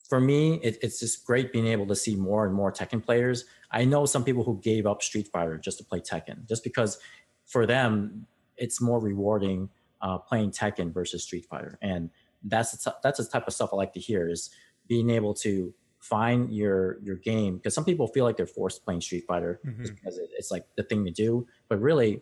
for 0.07 0.19
me, 0.19 0.55
it, 0.63 0.77
it's 0.81 0.99
just 0.99 1.25
great 1.25 1.51
being 1.51 1.67
able 1.67 1.85
to 1.87 1.95
see 1.95 2.15
more 2.15 2.45
and 2.45 2.53
more 2.53 2.71
Tekken 2.71 3.03
players. 3.03 3.45
I 3.71 3.85
know 3.85 4.05
some 4.05 4.23
people 4.23 4.43
who 4.43 4.59
gave 4.61 4.85
up 4.85 5.01
Street 5.01 5.27
Fighter 5.27 5.57
just 5.57 5.77
to 5.79 5.83
play 5.83 5.99
Tekken, 5.99 6.47
just 6.47 6.63
because 6.63 6.97
for 7.45 7.65
them 7.65 8.25
it's 8.55 8.81
more 8.81 8.99
rewarding 8.99 9.69
uh, 10.01 10.17
playing 10.17 10.51
Tekken 10.51 10.93
versus 10.93 11.23
Street 11.23 11.45
Fighter, 11.45 11.77
and 11.81 12.09
that's 12.43 12.71
the 12.71 12.91
t- 12.91 12.97
that's 13.03 13.17
the 13.19 13.25
type 13.25 13.47
of 13.47 13.53
stuff 13.53 13.71
I 13.73 13.75
like 13.75 13.93
to 13.93 13.99
hear 13.99 14.29
is 14.29 14.49
being 14.87 15.09
able 15.09 15.33
to 15.35 15.73
find 15.99 16.53
your 16.53 16.99
your 17.01 17.15
game 17.17 17.57
because 17.57 17.73
some 17.73 17.83
people 17.83 18.07
feel 18.07 18.23
like 18.23 18.37
they're 18.37 18.45
forced 18.45 18.85
playing 18.85 19.01
Street 19.01 19.25
Fighter 19.27 19.59
mm-hmm. 19.65 19.83
because 19.83 20.17
it, 20.17 20.29
it's 20.37 20.51
like 20.51 20.65
the 20.77 20.83
thing 20.83 21.03
to 21.05 21.11
do, 21.11 21.47
but 21.67 21.81
really 21.81 22.21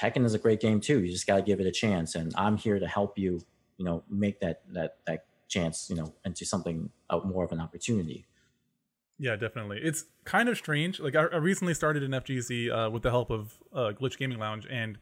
Tekken 0.00 0.24
is 0.24 0.34
a 0.34 0.38
great 0.38 0.60
game 0.60 0.80
too. 0.80 1.04
You 1.04 1.12
just 1.12 1.26
got 1.26 1.36
to 1.36 1.42
give 1.42 1.60
it 1.60 1.66
a 1.66 1.72
chance, 1.72 2.14
and 2.14 2.32
I'm 2.36 2.56
here 2.56 2.78
to 2.78 2.86
help 2.86 3.18
you 3.18 3.42
you 3.80 3.86
know 3.86 4.04
make 4.10 4.38
that 4.40 4.60
that 4.74 4.98
that 5.06 5.24
chance 5.48 5.88
you 5.88 5.96
know 5.96 6.12
into 6.24 6.44
something 6.44 6.90
uh, 7.08 7.18
more 7.24 7.42
of 7.44 7.50
an 7.50 7.60
opportunity. 7.60 8.26
Yeah 9.18 9.36
definitely. 9.36 9.80
It's 9.82 10.04
kind 10.24 10.48
of 10.50 10.58
strange. 10.58 11.00
Like 11.00 11.16
i, 11.16 11.22
I 11.22 11.36
recently 11.36 11.72
started 11.72 12.02
an 12.02 12.12
fgc 12.12 12.70
uh, 12.70 12.90
with 12.90 13.02
the 13.02 13.10
help 13.10 13.30
of 13.30 13.54
uh, 13.72 13.92
glitch 13.98 14.18
gaming 14.18 14.38
lounge 14.38 14.66
and 14.70 14.98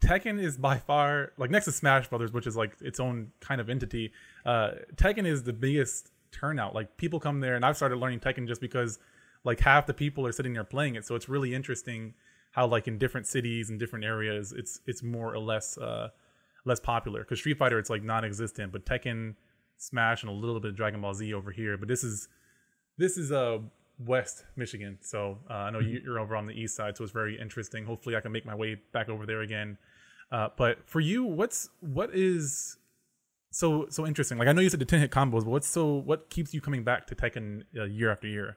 tekken 0.00 0.40
is 0.40 0.56
by 0.56 0.78
far 0.78 1.32
like 1.36 1.50
next 1.50 1.66
to 1.66 1.72
smash 1.72 2.08
brothers 2.08 2.32
which 2.32 2.46
is 2.46 2.56
like 2.56 2.72
its 2.80 2.98
own 2.98 3.32
kind 3.40 3.60
of 3.60 3.68
entity 3.68 4.12
uh, 4.46 4.70
tekken 4.94 5.26
is 5.26 5.42
the 5.42 5.52
biggest 5.52 6.10
turnout. 6.30 6.74
Like 6.74 6.96
people 6.96 7.18
come 7.18 7.40
there 7.40 7.56
and 7.56 7.64
i've 7.64 7.76
started 7.76 7.96
learning 7.96 8.20
tekken 8.20 8.46
just 8.46 8.60
because 8.60 9.00
like 9.42 9.58
half 9.58 9.86
the 9.86 9.94
people 9.94 10.24
are 10.24 10.32
sitting 10.32 10.52
there 10.52 10.64
playing 10.64 10.94
it. 10.94 11.04
So 11.04 11.16
it's 11.16 11.28
really 11.28 11.52
interesting 11.52 12.14
how 12.52 12.66
like 12.66 12.86
in 12.86 12.96
different 12.98 13.26
cities 13.26 13.70
and 13.70 13.78
different 13.78 14.04
areas 14.04 14.52
it's 14.52 14.80
it's 14.86 15.02
more 15.02 15.32
or 15.34 15.38
less 15.38 15.78
uh 15.78 16.08
less 16.64 16.80
popular 16.80 17.20
because 17.20 17.38
Street 17.38 17.58
Fighter 17.58 17.78
it's 17.78 17.90
like 17.90 18.02
non-existent, 18.02 18.72
but 18.72 18.84
Tekken, 18.84 19.34
Smash, 19.78 20.22
and 20.22 20.30
a 20.30 20.34
little 20.34 20.60
bit 20.60 20.70
of 20.70 20.76
Dragon 20.76 21.00
Ball 21.00 21.14
Z 21.14 21.32
over 21.34 21.50
here. 21.50 21.76
But 21.76 21.88
this 21.88 22.04
is 22.04 22.28
this 22.98 23.16
is 23.16 23.32
uh 23.32 23.58
West 23.98 24.44
Michigan, 24.56 24.98
so 25.02 25.38
uh, 25.50 25.54
I 25.54 25.70
know 25.70 25.78
mm-hmm. 25.78 26.04
you're 26.04 26.18
over 26.18 26.34
on 26.34 26.46
the 26.46 26.54
east 26.54 26.74
side, 26.74 26.96
so 26.96 27.04
it's 27.04 27.12
very 27.12 27.38
interesting. 27.38 27.84
Hopefully, 27.84 28.16
I 28.16 28.20
can 28.20 28.32
make 28.32 28.46
my 28.46 28.54
way 28.54 28.80
back 28.92 29.08
over 29.08 29.26
there 29.26 29.42
again. 29.42 29.76
Uh, 30.32 30.48
but 30.56 30.78
for 30.88 31.00
you, 31.00 31.24
what's 31.24 31.68
what 31.80 32.14
is 32.14 32.76
so 33.50 33.86
so 33.90 34.06
interesting? 34.06 34.38
Like 34.38 34.48
I 34.48 34.52
know 34.52 34.62
you 34.62 34.70
said 34.70 34.80
the 34.80 34.86
ten 34.86 35.00
hit 35.00 35.10
combos, 35.10 35.44
but 35.44 35.50
what's 35.50 35.68
so 35.68 35.94
what 35.94 36.30
keeps 36.30 36.54
you 36.54 36.60
coming 36.60 36.84
back 36.84 37.06
to 37.08 37.14
Tekken 37.14 37.64
uh, 37.76 37.84
year 37.84 38.10
after 38.10 38.26
year? 38.26 38.56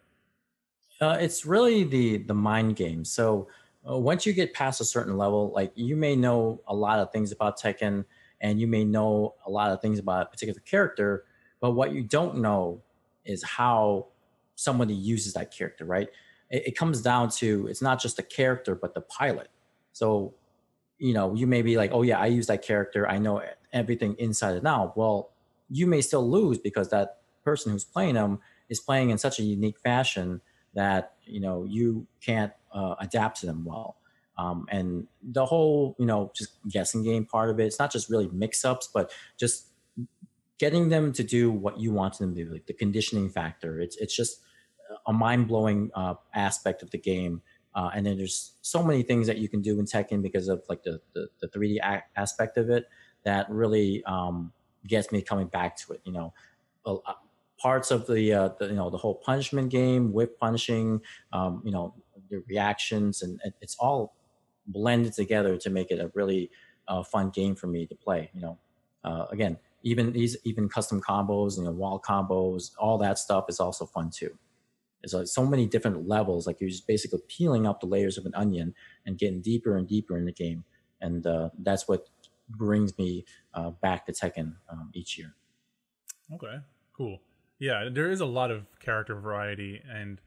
Uh, 1.02 1.18
it's 1.20 1.46
really 1.46 1.84
the 1.84 2.20
the 2.20 2.34
mind 2.34 2.76
game. 2.76 3.04
So 3.04 3.48
Uh, 3.90 3.98
once 3.98 4.26
you 4.26 4.34
get 4.34 4.54
past 4.54 4.80
a 4.80 4.86
certain 4.86 5.18
level, 5.18 5.52
like 5.54 5.72
you 5.76 5.96
may 5.96 6.16
know 6.16 6.62
a 6.68 6.76
lot 6.76 7.00
of 7.00 7.12
things 7.12 7.32
about 7.32 7.60
Tekken 7.60 8.06
and 8.42 8.60
you 8.60 8.68
may 8.68 8.84
know 8.84 9.36
a 9.46 9.50
lot 9.50 9.72
of 9.72 9.82
things 9.82 10.00
about 10.00 10.28
a 10.28 10.30
particular 10.30 10.60
character, 10.62 11.26
but 11.60 11.72
what 11.72 11.94
you 11.94 12.04
don't 12.04 12.38
know 12.38 12.82
is 13.26 13.44
how 13.44 14.08
somebody 14.56 14.94
uses 14.94 15.34
that 15.34 15.52
character, 15.52 15.86
right? 15.86 16.10
It, 16.50 16.68
it 16.68 16.78
comes 16.78 17.02
down 17.02 17.30
to 17.32 17.68
it's 17.68 17.82
not 17.82 18.02
just 18.02 18.18
the 18.18 18.24
character, 18.24 18.76
but 18.76 18.94
the 18.94 19.02
pilot. 19.02 19.50
So, 19.92 20.34
you 20.98 21.14
know, 21.14 21.34
you 21.34 21.48
may 21.48 21.62
be 21.62 21.78
like, 21.78 21.92
oh, 21.94 22.02
yeah, 22.02 22.20
I 22.20 22.28
use 22.28 22.48
that 22.48 22.62
character. 22.62 23.08
I 23.08 23.18
know 23.18 23.42
everything 23.72 24.16
inside 24.18 24.56
and 24.56 24.68
out. 24.68 24.98
Well, 24.98 25.32
you 25.70 25.88
may 25.88 26.02
still 26.02 26.30
lose 26.30 26.58
because 26.58 26.90
that 26.90 27.18
person 27.44 27.72
who's 27.72 27.84
playing 27.84 28.16
them 28.16 28.40
is 28.70 28.80
playing 28.80 29.10
in 29.10 29.18
such 29.18 29.40
a 29.40 29.44
unique 29.44 29.80
fashion 29.80 30.42
that, 30.74 31.14
you 31.24 31.40
know, 31.40 31.66
you 31.66 32.08
can't 32.22 32.52
uh, 32.74 32.96
adapt 33.00 33.40
to 33.42 33.46
them 33.46 33.66
well. 33.66 33.98
Um, 34.38 34.66
and 34.72 35.08
the 35.22 35.46
whole, 35.46 35.96
you 36.00 36.06
know, 36.06 36.32
just 36.36 36.58
guessing 36.68 37.04
game 37.04 37.26
part 37.26 37.50
of 37.50 37.60
it, 37.60 37.66
it's 37.66 37.80
not 37.80 37.92
just 37.92 38.10
really 38.10 38.28
mix 38.30 38.66
ups, 38.66 38.90
but 38.92 39.14
just 39.38 39.70
getting 40.58 40.90
them 40.90 41.12
to 41.14 41.24
do 41.24 41.52
what 41.52 41.80
you 41.80 41.92
want 41.92 42.18
them 42.18 42.36
to 42.36 42.46
do, 42.46 42.52
like 42.52 42.66
the 42.66 42.74
conditioning 42.74 43.30
factor. 43.30 43.80
It's, 43.80 43.98
it's 43.98 44.16
just 44.16 44.42
a 45.06 45.14
mind 45.14 45.48
blowing 45.48 45.92
uh, 45.94 46.16
aspect 46.34 46.84
of 46.84 46.92
the 46.92 46.98
game. 46.98 47.42
Uh, 47.76 47.90
and 47.94 48.06
then 48.06 48.18
there's 48.18 48.54
so 48.62 48.84
many 48.84 49.04
things 49.04 49.28
that 49.28 49.38
you 49.38 49.50
can 49.50 49.62
do 49.62 49.80
in 49.80 49.86
Tekken 49.86 50.22
because 50.22 50.48
of 50.48 50.64
like 50.70 50.84
the, 50.84 51.02
the, 51.14 51.30
the 51.42 51.48
3D 51.48 51.80
a- 51.80 52.04
aspect 52.16 52.58
of 52.58 52.70
it 52.70 52.88
that 53.24 53.50
really 53.50 54.04
um, 54.06 54.54
gets 54.86 55.12
me 55.12 55.22
coming 55.22 55.48
back 55.48 55.76
to 55.78 55.94
it. 55.94 56.02
You 56.04 56.12
know, 56.14 56.34
parts 57.58 57.92
of 57.92 58.08
the, 58.08 58.34
uh, 58.34 58.50
the, 58.60 58.68
you 58.68 58.76
know 58.76 58.90
the 58.90 58.98
whole 58.98 59.16
punishment 59.16 59.70
game, 59.70 60.12
whiff 60.12 60.38
punishing, 60.40 61.02
um, 61.32 61.62
you 61.66 61.72
know 61.72 61.96
the 62.34 62.44
reactions, 62.48 63.22
and 63.22 63.40
it's 63.62 63.76
all 63.80 64.16
blended 64.68 65.14
together 65.14 65.58
to 65.58 65.70
make 65.70 65.92
it 65.92 66.00
a 66.00 66.12
really 66.14 66.50
uh, 66.88 67.04
fun 67.04 67.30
game 67.30 67.56
for 67.56 67.68
me 67.68 67.86
to 67.86 67.96
play. 67.96 68.30
You 68.34 68.42
know, 68.42 68.60
uh, 69.04 69.26
again, 69.32 69.58
even 69.84 70.14
these 70.14 70.38
even 70.44 70.70
custom 70.70 71.02
combos, 71.02 71.58
you 71.58 71.64
know, 71.64 71.72
wall 71.72 72.02
combos, 72.02 72.72
all 72.78 72.98
that 73.00 73.18
stuff 73.18 73.46
is 73.50 73.60
also 73.60 73.86
fun 73.86 74.10
too. 74.10 74.38
There's 75.02 75.14
like 75.14 75.28
so 75.28 75.46
many 75.46 75.66
different 75.66 76.08
levels. 76.08 76.48
Like 76.48 76.62
you're 76.62 76.70
just 76.70 76.88
basically 76.88 77.20
peeling 77.28 77.68
up 77.68 77.82
the 77.82 77.88
layers 77.88 78.18
of 78.18 78.26
an 78.26 78.34
onion 78.36 78.74
and 79.06 79.18
getting 79.18 79.42
deeper 79.42 79.78
and 79.78 79.88
deeper 79.88 80.18
in 80.18 80.26
the 80.26 80.32
game, 80.32 80.64
and 81.02 81.26
uh, 81.28 81.50
that's 81.60 81.88
what 81.88 82.08
brings 82.50 82.98
me 82.98 83.26
uh, 83.54 83.72
back 83.72 84.06
to 84.06 84.12
Tekken 84.12 84.56
um, 84.70 84.90
each 84.94 85.18
year. 85.18 85.36
Okay, 86.34 86.58
cool. 86.96 87.20
Yeah, 87.60 87.90
there 87.92 88.10
is 88.10 88.22
a 88.22 88.26
lot 88.26 88.52
of 88.52 88.66
character 88.80 89.16
variety 89.16 89.82
and 89.90 90.20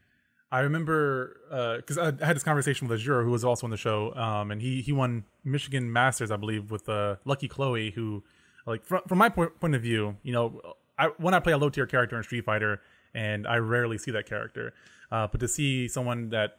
I 0.51 0.61
remember 0.61 1.77
because 1.77 1.99
uh, 1.99 2.13
I 2.21 2.25
had 2.25 2.37
this 2.37 2.45
conversation 2.45 2.87
with 2.87 3.01
Azure, 3.01 3.25
who 3.25 3.31
was 3.31 3.45
also 3.45 3.67
on 3.67 3.71
the 3.71 3.77
show, 3.77 4.15
um, 4.15 4.51
and 4.51 4.63
he 4.63 4.81
he 4.81 4.93
won 4.93 5.25
Michigan 5.45 5.93
Masters, 5.93 6.31
I 6.31 6.37
believe, 6.37 6.71
with 6.71 6.89
uh, 6.89 7.17
Lucky 7.25 7.49
Chloe, 7.49 7.91
who, 7.91 8.23
like, 8.67 8.85
from, 8.85 9.03
from 9.09 9.19
my 9.19 9.29
point, 9.29 9.59
point 9.59 9.75
of 9.75 9.83
view, 9.83 10.17
you 10.23 10.33
know, 10.33 10.61
I 10.99 11.07
when 11.19 11.35
I 11.35 11.41
play 11.41 11.53
a 11.53 11.59
low 11.59 11.69
tier 11.69 11.87
character 11.87 12.17
in 12.17 12.23
Street 12.23 12.45
Fighter, 12.45 12.81
and 13.13 13.47
I 13.47 13.57
rarely 13.57 13.99
see 13.99 14.13
that 14.13 14.27
character, 14.27 14.73
uh, 15.11 15.27
but 15.27 15.41
to 15.41 15.49
see 15.49 15.89
someone 15.89 16.31
that 16.31 16.59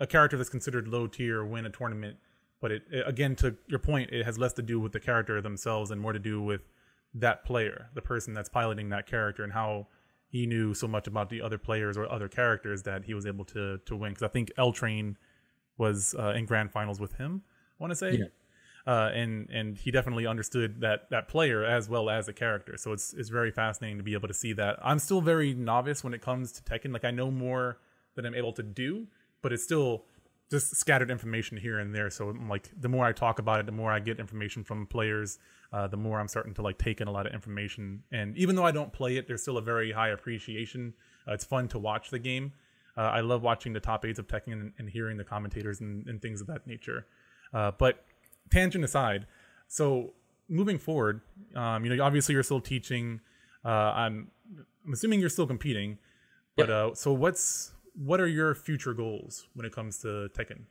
a 0.00 0.06
character 0.06 0.38
that's 0.38 0.50
considered 0.50 0.88
low 0.88 1.06
tier 1.06 1.44
win 1.44 1.66
a 1.66 1.70
tournament, 1.70 2.16
but 2.60 2.72
it, 2.72 2.82
it 2.90 3.06
again 3.06 3.36
to 3.36 3.56
your 3.66 3.78
point, 3.78 4.10
it 4.10 4.24
has 4.24 4.38
less 4.38 4.54
to 4.54 4.62
do 4.62 4.80
with 4.80 4.92
the 4.92 5.00
character 5.00 5.42
themselves 5.42 5.90
and 5.90 6.00
more 6.00 6.14
to 6.14 6.18
do 6.18 6.40
with 6.40 6.62
that 7.12 7.44
player, 7.44 7.90
the 7.94 8.02
person 8.02 8.32
that's 8.32 8.48
piloting 8.48 8.88
that 8.88 9.06
character, 9.06 9.44
and 9.44 9.52
how 9.52 9.88
he 10.28 10.46
knew 10.46 10.74
so 10.74 10.88
much 10.88 11.06
about 11.06 11.30
the 11.30 11.40
other 11.40 11.58
players 11.58 11.96
or 11.96 12.10
other 12.10 12.28
characters 12.28 12.82
that 12.82 13.04
he 13.04 13.14
was 13.14 13.26
able 13.26 13.44
to 13.46 13.78
to 13.86 13.96
win. 13.96 14.12
Because 14.12 14.24
I 14.24 14.28
think 14.28 14.52
L 14.58 14.72
Train 14.72 15.16
was 15.78 16.14
uh, 16.18 16.32
in 16.32 16.46
grand 16.46 16.72
finals 16.72 17.00
with 17.00 17.14
him. 17.14 17.42
I 17.78 17.82
want 17.82 17.90
to 17.90 17.96
say, 17.96 18.18
yeah. 18.18 18.92
uh, 18.92 19.10
and 19.14 19.48
and 19.50 19.76
he 19.76 19.90
definitely 19.90 20.26
understood 20.26 20.80
that 20.80 21.10
that 21.10 21.28
player 21.28 21.64
as 21.64 21.88
well 21.88 22.10
as 22.10 22.26
the 22.26 22.32
character. 22.32 22.76
So 22.76 22.92
it's 22.92 23.12
it's 23.14 23.28
very 23.28 23.50
fascinating 23.50 23.98
to 23.98 24.02
be 24.02 24.14
able 24.14 24.28
to 24.28 24.34
see 24.34 24.52
that. 24.54 24.78
I'm 24.82 24.98
still 24.98 25.20
very 25.20 25.54
novice 25.54 26.02
when 26.02 26.14
it 26.14 26.22
comes 26.22 26.52
to 26.52 26.62
Tekken. 26.62 26.92
Like 26.92 27.04
I 27.04 27.10
know 27.10 27.30
more 27.30 27.78
than 28.14 28.26
I'm 28.26 28.34
able 28.34 28.52
to 28.54 28.62
do, 28.62 29.06
but 29.42 29.52
it's 29.52 29.62
still 29.62 30.04
just 30.50 30.76
scattered 30.76 31.10
information 31.10 31.56
here 31.56 31.78
and 31.78 31.94
there. 31.94 32.10
So 32.10 32.34
like 32.48 32.70
the 32.80 32.88
more 32.88 33.04
I 33.04 33.12
talk 33.12 33.38
about 33.38 33.60
it, 33.60 33.66
the 33.66 33.72
more 33.72 33.90
I 33.90 33.98
get 33.98 34.20
information 34.20 34.62
from 34.62 34.86
players, 34.86 35.38
uh, 35.72 35.88
the 35.88 35.96
more 35.96 36.20
I'm 36.20 36.28
starting 36.28 36.54
to 36.54 36.62
like 36.62 36.78
take 36.78 37.00
in 37.00 37.08
a 37.08 37.10
lot 37.10 37.26
of 37.26 37.34
information. 37.34 38.02
And 38.12 38.36
even 38.36 38.54
though 38.54 38.64
I 38.64 38.70
don't 38.70 38.92
play 38.92 39.16
it, 39.16 39.26
there's 39.26 39.42
still 39.42 39.58
a 39.58 39.62
very 39.62 39.92
high 39.92 40.10
appreciation. 40.10 40.94
Uh, 41.26 41.32
it's 41.32 41.44
fun 41.44 41.68
to 41.68 41.78
watch 41.78 42.10
the 42.10 42.18
game. 42.18 42.52
Uh, 42.96 43.02
I 43.02 43.20
love 43.20 43.42
watching 43.42 43.72
the 43.72 43.80
top 43.80 44.04
eights 44.04 44.18
of 44.18 44.26
Tekken 44.26 44.52
and, 44.52 44.72
and 44.78 44.88
hearing 44.88 45.16
the 45.16 45.24
commentators 45.24 45.80
and, 45.80 46.06
and, 46.06 46.22
things 46.22 46.40
of 46.40 46.46
that 46.46 46.66
nature. 46.66 47.06
Uh, 47.52 47.72
but 47.76 48.04
tangent 48.50 48.84
aside, 48.84 49.26
so 49.68 50.14
moving 50.48 50.78
forward, 50.78 51.20
um, 51.54 51.84
you 51.84 51.94
know, 51.94 52.02
obviously 52.02 52.32
you're 52.32 52.42
still 52.42 52.60
teaching. 52.60 53.20
Uh, 53.64 53.68
I'm 53.68 54.30
I'm 54.86 54.92
assuming 54.92 55.20
you're 55.20 55.28
still 55.28 55.46
competing, 55.46 55.98
but 56.56 56.68
yep. 56.68 56.92
Uh, 56.92 56.94
so 56.94 57.12
what's 57.12 57.72
what 57.96 58.20
are 58.20 58.26
your 58.26 58.54
future 58.54 58.94
goals 58.94 59.48
when 59.54 59.66
it 59.66 59.72
comes 59.72 59.98
to 59.98 60.28
Tekken? 60.34 60.64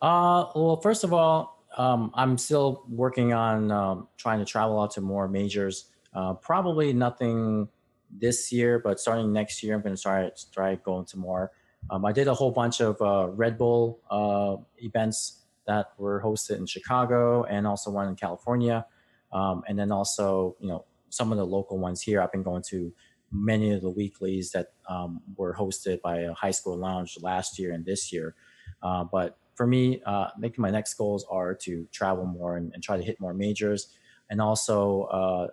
Uh, 0.00 0.46
well, 0.54 0.80
first 0.82 1.04
of 1.04 1.12
all, 1.12 1.64
um, 1.76 2.10
I'm 2.14 2.38
still 2.38 2.84
working 2.88 3.32
on 3.32 3.70
um, 3.70 4.08
trying 4.16 4.38
to 4.38 4.44
travel 4.44 4.80
out 4.80 4.92
to 4.92 5.00
more 5.00 5.28
majors. 5.28 5.90
Uh, 6.14 6.34
probably 6.34 6.92
nothing 6.92 7.68
this 8.10 8.52
year, 8.52 8.78
but 8.78 9.00
starting 9.00 9.32
next 9.32 9.62
year, 9.62 9.74
I'm 9.74 9.82
going 9.82 9.94
to 9.94 10.00
start 10.00 10.40
try 10.52 10.76
going 10.76 11.04
to 11.06 11.18
more. 11.18 11.50
Um, 11.90 12.04
I 12.04 12.12
did 12.12 12.28
a 12.28 12.34
whole 12.34 12.52
bunch 12.52 12.80
of 12.80 13.00
uh, 13.02 13.28
Red 13.30 13.58
Bull 13.58 14.00
uh, 14.10 14.56
events 14.78 15.42
that 15.66 15.92
were 15.98 16.22
hosted 16.22 16.58
in 16.58 16.66
Chicago 16.66 17.44
and 17.44 17.66
also 17.66 17.90
one 17.90 18.08
in 18.08 18.16
California, 18.16 18.86
um, 19.32 19.62
and 19.68 19.78
then 19.78 19.90
also 19.90 20.56
you 20.60 20.68
know 20.68 20.84
some 21.08 21.32
of 21.32 21.38
the 21.38 21.46
local 21.46 21.78
ones 21.78 22.00
here. 22.00 22.22
I've 22.22 22.32
been 22.32 22.42
going 22.42 22.62
to 22.68 22.92
many 23.34 23.72
of 23.72 23.82
the 23.82 23.90
weeklies 23.90 24.52
that 24.52 24.68
um, 24.88 25.20
were 25.36 25.54
hosted 25.54 26.00
by 26.00 26.18
a 26.18 26.32
high 26.32 26.52
score 26.52 26.76
lounge 26.76 27.18
last 27.20 27.58
year 27.58 27.72
and 27.72 27.84
this 27.84 28.12
year. 28.12 28.34
Uh, 28.82 29.04
but 29.04 29.36
for 29.54 29.66
me, 29.66 30.00
uh, 30.06 30.28
making 30.38 30.62
my 30.62 30.70
next 30.70 30.94
goals 30.94 31.26
are 31.30 31.54
to 31.54 31.86
travel 31.92 32.24
more 32.24 32.56
and, 32.56 32.72
and 32.74 32.82
try 32.82 32.96
to 32.96 33.02
hit 33.02 33.20
more 33.20 33.34
majors, 33.34 33.88
and 34.30 34.40
also, 34.40 35.02
uh, 35.04 35.46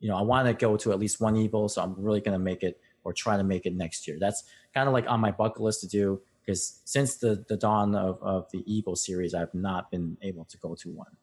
you 0.00 0.08
know, 0.08 0.16
I 0.16 0.22
want 0.22 0.48
to 0.48 0.54
go 0.54 0.76
to 0.78 0.92
at 0.92 0.98
least 0.98 1.20
one 1.20 1.34
Evo, 1.34 1.70
so 1.70 1.82
I'm 1.82 1.94
really 1.96 2.20
going 2.20 2.38
to 2.38 2.42
make 2.42 2.62
it 2.62 2.80
or 3.04 3.12
try 3.12 3.36
to 3.36 3.44
make 3.44 3.66
it 3.66 3.74
next 3.74 4.06
year. 4.08 4.18
That's 4.20 4.44
kind 4.74 4.88
of 4.88 4.92
like 4.92 5.06
on 5.08 5.20
my 5.20 5.30
bucket 5.30 5.62
list 5.62 5.80
to 5.82 5.88
do 5.88 6.20
because 6.40 6.80
since 6.84 7.16
the 7.16 7.44
the 7.48 7.56
dawn 7.56 7.94
of, 7.94 8.18
of 8.22 8.50
the 8.52 8.62
Evo 8.64 8.96
series, 8.96 9.34
I've 9.34 9.54
not 9.54 9.90
been 9.90 10.16
able 10.22 10.44
to 10.46 10.56
go 10.58 10.74
to 10.74 10.90
one. 10.90 11.16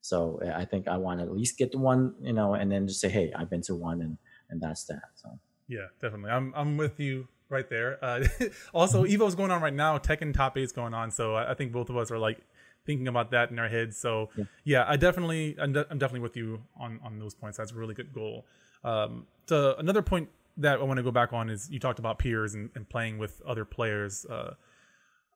So 0.00 0.38
I 0.54 0.66
think 0.66 0.86
I 0.86 0.98
want 0.98 1.20
to 1.20 1.26
at 1.26 1.32
least 1.32 1.56
get 1.56 1.72
to 1.72 1.78
one, 1.78 2.14
you 2.20 2.34
know, 2.34 2.52
and 2.52 2.70
then 2.70 2.86
just 2.86 3.00
say, 3.00 3.08
hey, 3.08 3.32
I've 3.34 3.48
been 3.48 3.62
to 3.62 3.74
one, 3.74 4.02
and 4.02 4.18
and 4.54 4.62
that's 4.62 4.84
that. 4.84 5.02
So 5.16 5.28
yeah, 5.68 5.86
definitely, 6.00 6.30
I'm 6.30 6.52
I'm 6.56 6.76
with 6.76 6.98
you 6.98 7.28
right 7.50 7.68
there. 7.68 8.02
Uh, 8.02 8.24
also, 8.72 9.02
mm-hmm. 9.02 9.12
Evo's 9.12 9.34
going 9.34 9.50
on 9.50 9.60
right 9.60 9.74
now. 9.74 9.98
Tekken 9.98 10.32
Top 10.32 10.56
Eight's 10.56 10.72
going 10.72 10.94
on, 10.94 11.10
so 11.10 11.34
I, 11.34 11.50
I 11.50 11.54
think 11.54 11.72
both 11.72 11.90
of 11.90 11.96
us 11.96 12.10
are 12.10 12.18
like 12.18 12.38
thinking 12.86 13.08
about 13.08 13.30
that 13.32 13.50
in 13.50 13.58
our 13.58 13.68
heads. 13.68 13.98
So 13.98 14.30
yeah, 14.36 14.44
yeah 14.64 14.84
I 14.86 14.96
definitely, 14.96 15.56
I'm, 15.58 15.72
de- 15.72 15.86
I'm, 15.90 15.98
definitely 15.98 16.20
with 16.20 16.36
you 16.36 16.62
on 16.78 17.00
on 17.04 17.18
those 17.18 17.34
points. 17.34 17.58
That's 17.58 17.72
a 17.72 17.74
really 17.74 17.94
good 17.94 18.12
goal. 18.14 18.46
Um, 18.84 19.26
so 19.46 19.74
another 19.78 20.02
point 20.02 20.28
that 20.56 20.78
I 20.78 20.82
want 20.84 20.98
to 20.98 21.02
go 21.02 21.10
back 21.10 21.32
on 21.32 21.50
is 21.50 21.68
you 21.70 21.80
talked 21.80 21.98
about 21.98 22.18
peers 22.18 22.54
and, 22.54 22.70
and 22.74 22.88
playing 22.88 23.18
with 23.18 23.42
other 23.46 23.64
players. 23.64 24.24
Uh, 24.26 24.54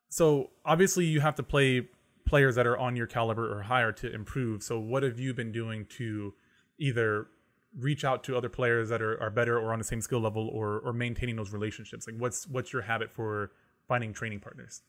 so 0.09 0.51
obviously 0.65 1.07
you 1.07 1.21
have 1.21 1.35
to 1.37 1.43
play 1.43 1.89
players 2.27 2.55
that 2.55 2.67
are 2.67 2.79
on 2.79 2.95
your 2.95 3.07
caliber 3.07 3.53
or 3.53 3.63
higher 3.63 3.91
to 3.91 4.13
improve. 4.13 4.63
So 4.63 4.79
what 4.79 5.03
have 5.03 5.19
you 5.19 5.35
been 5.35 5.51
doing 5.51 5.87
to 5.97 6.35
either 6.79 7.27
reach 7.77 8.05
out 8.05 8.25
to 8.25 8.37
other 8.37 8.49
players 8.49 8.89
that 8.89 9.03
are, 9.03 9.21
are 9.23 9.31
better 9.31 9.59
or 9.59 9.73
on 9.73 9.79
the 9.79 9.85
same 9.85 10.01
skill 10.01 10.21
level 10.21 10.49
or 10.49 10.81
or 10.81 10.93
maintaining 10.93 11.37
those 11.37 11.53
relationships? 11.53 12.07
Like 12.07 12.17
what's 12.19 12.47
what's 12.47 12.73
your 12.73 12.83
habit 12.83 13.11
for 13.11 13.53
finding 13.87 14.13
training 14.13 14.41
partners? 14.41 14.83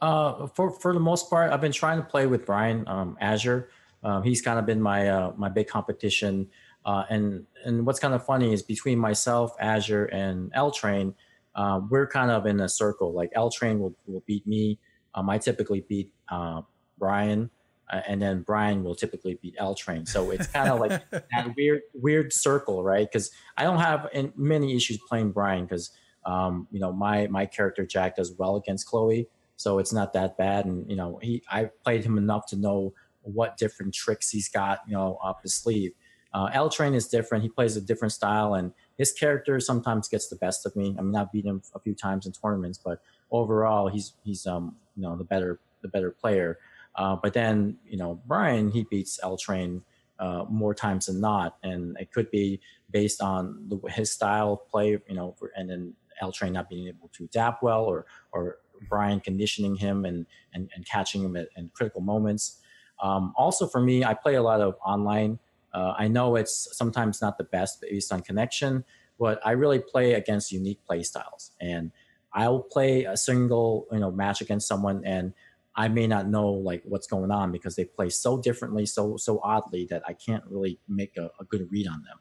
Uh, 0.00 0.46
for 0.46 0.70
for 0.70 0.92
the 0.94 1.00
most 1.00 1.28
part, 1.28 1.52
I've 1.52 1.60
been 1.60 1.72
trying 1.72 1.98
to 1.98 2.04
play 2.04 2.26
with 2.26 2.46
Brian 2.46 2.86
um, 2.86 3.16
Azure. 3.20 3.70
Um, 4.04 4.22
he's 4.22 4.40
kind 4.40 4.58
of 4.58 4.66
been 4.66 4.80
my 4.80 5.08
uh, 5.08 5.32
my 5.36 5.48
big 5.48 5.66
competition. 5.66 6.48
Uh, 6.84 7.04
and 7.10 7.44
and 7.64 7.84
what's 7.84 7.98
kind 7.98 8.14
of 8.14 8.24
funny 8.24 8.52
is 8.52 8.62
between 8.62 8.98
myself, 8.98 9.54
Azure, 9.60 10.06
and 10.06 10.50
L 10.54 10.70
Train, 10.70 11.14
uh, 11.54 11.80
we're 11.90 12.06
kind 12.06 12.30
of 12.30 12.46
in 12.46 12.60
a 12.60 12.68
circle. 12.68 13.12
Like 13.12 13.30
L 13.34 13.50
Train 13.50 13.80
will 13.80 13.94
will 14.06 14.22
beat 14.26 14.46
me. 14.46 14.78
Um, 15.14 15.28
I 15.28 15.38
typically 15.38 15.84
beat 15.88 16.12
uh, 16.28 16.62
Brian, 16.98 17.50
uh, 17.90 18.00
and 18.06 18.20
then 18.20 18.42
Brian 18.42 18.84
will 18.84 18.94
typically 18.94 19.38
beat 19.40 19.54
L 19.58 19.74
Train. 19.74 20.06
So 20.06 20.30
it's 20.30 20.46
kind 20.48 20.68
of 20.70 20.80
like 20.80 21.10
that 21.10 21.54
weird 21.56 21.82
weird 21.94 22.32
circle, 22.32 22.82
right? 22.82 23.08
Because 23.10 23.30
I 23.56 23.64
don't 23.64 23.80
have 23.80 24.08
many 24.36 24.76
issues 24.76 24.98
playing 25.08 25.32
Brian 25.32 25.64
because 25.64 25.90
um, 26.24 26.66
you 26.70 26.80
know 26.80 26.92
my 26.92 27.26
my 27.28 27.46
character 27.46 27.86
Jack 27.86 28.16
does 28.16 28.32
well 28.38 28.56
against 28.56 28.86
Chloe, 28.86 29.28
so 29.56 29.78
it's 29.78 29.92
not 29.92 30.12
that 30.12 30.36
bad. 30.36 30.66
And 30.66 30.88
you 30.90 30.96
know 30.96 31.18
he 31.22 31.42
I 31.50 31.70
played 31.84 32.04
him 32.04 32.18
enough 32.18 32.46
to 32.46 32.56
know 32.56 32.94
what 33.22 33.56
different 33.56 33.94
tricks 33.94 34.30
he's 34.30 34.48
got 34.48 34.80
you 34.86 34.94
know 34.94 35.18
up 35.22 35.42
his 35.42 35.54
sleeve. 35.54 35.92
Uh, 36.34 36.50
L 36.52 36.68
Train 36.68 36.94
is 36.94 37.08
different. 37.08 37.42
He 37.42 37.48
plays 37.48 37.76
a 37.76 37.80
different 37.80 38.12
style, 38.12 38.54
and 38.54 38.72
his 38.98 39.12
character 39.12 39.58
sometimes 39.60 40.08
gets 40.08 40.28
the 40.28 40.36
best 40.36 40.66
of 40.66 40.76
me. 40.76 40.94
I 40.98 41.02
mean, 41.02 41.16
I've 41.16 41.32
beat 41.32 41.46
him 41.46 41.62
a 41.74 41.80
few 41.80 41.94
times 41.94 42.26
in 42.26 42.32
tournaments, 42.32 42.78
but 42.78 43.00
overall, 43.30 43.88
he's 43.88 44.12
he's 44.24 44.46
um 44.46 44.76
you 44.96 45.02
know 45.02 45.16
the 45.16 45.24
better 45.24 45.60
the 45.82 45.88
better 45.88 46.10
player. 46.10 46.58
Uh, 46.98 47.16
but 47.22 47.32
then, 47.32 47.78
you 47.86 47.96
know, 47.96 48.20
Brian, 48.26 48.70
he 48.70 48.82
beats 48.90 49.20
L 49.22 49.36
Train 49.36 49.82
uh, 50.18 50.44
more 50.50 50.74
times 50.74 51.06
than 51.06 51.20
not. 51.20 51.56
And 51.62 51.96
it 52.00 52.10
could 52.12 52.28
be 52.30 52.60
based 52.90 53.22
on 53.22 53.66
the, 53.68 53.78
his 53.88 54.10
style 54.10 54.54
of 54.54 54.68
play, 54.68 54.98
you 55.08 55.14
know, 55.14 55.34
for, 55.38 55.52
and 55.56 55.70
then 55.70 55.94
L 56.20 56.32
Train 56.32 56.52
not 56.52 56.68
being 56.68 56.88
able 56.88 57.08
to 57.12 57.24
adapt 57.24 57.62
well 57.62 57.84
or, 57.84 58.06
or 58.32 58.58
Brian 58.88 59.20
conditioning 59.20 59.76
him 59.76 60.04
and, 60.04 60.26
and, 60.52 60.68
and 60.74 60.84
catching 60.86 61.22
him 61.22 61.36
at, 61.36 61.48
in 61.56 61.70
critical 61.72 62.00
moments. 62.00 62.58
Um, 63.00 63.32
also, 63.36 63.68
for 63.68 63.80
me, 63.80 64.04
I 64.04 64.14
play 64.14 64.34
a 64.34 64.42
lot 64.42 64.60
of 64.60 64.74
online. 64.84 65.38
Uh, 65.72 65.94
I 65.96 66.08
know 66.08 66.34
it's 66.34 66.76
sometimes 66.76 67.22
not 67.22 67.38
the 67.38 67.44
best 67.44 67.80
based 67.80 68.12
on 68.12 68.22
connection, 68.22 68.84
but 69.20 69.40
I 69.46 69.52
really 69.52 69.78
play 69.78 70.14
against 70.14 70.50
unique 70.50 70.84
play 70.84 71.04
styles. 71.04 71.52
And 71.60 71.92
I'll 72.32 72.60
play 72.60 73.04
a 73.04 73.16
single, 73.16 73.86
you 73.92 74.00
know, 74.00 74.10
match 74.10 74.40
against 74.40 74.66
someone 74.66 75.04
and 75.04 75.32
I 75.78 75.86
may 75.86 76.08
not 76.08 76.26
know 76.28 76.48
like 76.48 76.82
what's 76.84 77.06
going 77.06 77.30
on 77.30 77.52
because 77.52 77.76
they 77.76 77.84
play 77.84 78.10
so 78.10 78.36
differently, 78.36 78.84
so 78.84 79.16
so 79.16 79.40
oddly 79.44 79.86
that 79.90 80.02
I 80.08 80.12
can't 80.12 80.42
really 80.50 80.80
make 80.88 81.16
a, 81.16 81.30
a 81.38 81.44
good 81.44 81.68
read 81.70 81.86
on 81.86 82.02
them. 82.02 82.18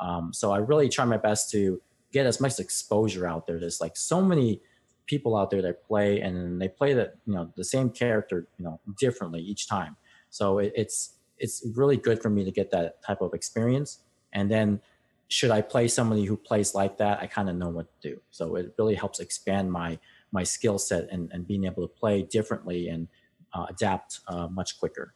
Um, 0.00 0.32
so 0.34 0.50
I 0.50 0.58
really 0.58 0.88
try 0.88 1.04
my 1.04 1.16
best 1.16 1.48
to 1.52 1.80
get 2.12 2.26
as 2.26 2.40
much 2.40 2.58
exposure 2.58 3.24
out 3.24 3.46
there. 3.46 3.60
There's 3.60 3.80
like 3.80 3.96
so 3.96 4.20
many 4.20 4.60
people 5.06 5.36
out 5.36 5.50
there 5.50 5.62
that 5.62 5.84
play 5.84 6.20
and 6.20 6.60
they 6.60 6.66
play 6.66 6.94
that 6.94 7.14
you 7.26 7.34
know 7.34 7.52
the 7.56 7.62
same 7.62 7.90
character 7.90 8.48
you 8.58 8.64
know 8.64 8.80
differently 8.98 9.40
each 9.40 9.68
time. 9.68 9.96
So 10.30 10.58
it, 10.58 10.72
it's 10.74 11.14
it's 11.38 11.64
really 11.76 11.96
good 11.96 12.20
for 12.20 12.28
me 12.28 12.44
to 12.44 12.50
get 12.50 12.72
that 12.72 13.04
type 13.04 13.20
of 13.20 13.34
experience. 13.34 14.00
And 14.32 14.50
then 14.50 14.80
should 15.28 15.52
I 15.52 15.60
play 15.60 15.86
somebody 15.86 16.24
who 16.24 16.36
plays 16.36 16.74
like 16.74 16.98
that, 16.98 17.20
I 17.20 17.28
kind 17.28 17.48
of 17.48 17.54
know 17.54 17.68
what 17.68 17.86
to 18.00 18.10
do. 18.10 18.20
So 18.32 18.56
it 18.56 18.74
really 18.78 18.96
helps 18.96 19.20
expand 19.20 19.70
my 19.70 20.00
my 20.32 20.42
skill 20.42 20.78
set 20.78 21.08
and, 21.10 21.30
and 21.32 21.46
being 21.46 21.64
able 21.64 21.86
to 21.86 21.94
play 21.94 22.22
differently 22.22 22.88
and 22.88 23.08
uh, 23.52 23.66
adapt 23.68 24.20
uh, 24.28 24.48
much 24.48 24.78
quicker. 24.78 25.14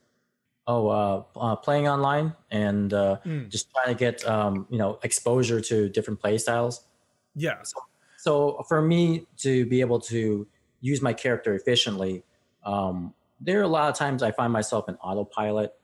Oh, 0.66 0.88
uh, 0.88 1.24
uh 1.36 1.56
playing 1.56 1.88
online 1.88 2.34
and 2.50 2.90
mm. 2.92 3.48
just 3.48 3.70
trying 3.72 3.94
to 3.94 3.98
get 3.98 4.24
um, 4.26 4.66
you 4.70 4.78
know 4.78 4.98
exposure 5.02 5.60
to 5.60 5.88
different 5.88 6.20
play 6.20 6.38
styles. 6.38 6.84
Yeah. 7.34 7.62
So, 7.62 7.80
so, 8.16 8.64
for 8.68 8.82
me 8.82 9.26
to 9.38 9.66
be 9.66 9.80
able 9.80 10.00
to 10.02 10.46
use 10.80 11.02
my 11.02 11.12
character 11.12 11.54
efficiently, 11.54 12.22
um, 12.64 13.14
there 13.40 13.58
are 13.58 13.62
a 13.62 13.68
lot 13.68 13.88
of 13.88 13.96
times 13.96 14.22
I 14.22 14.30
find 14.30 14.52
myself 14.52 14.88
in 14.88 14.96
autopilot, 14.96 15.74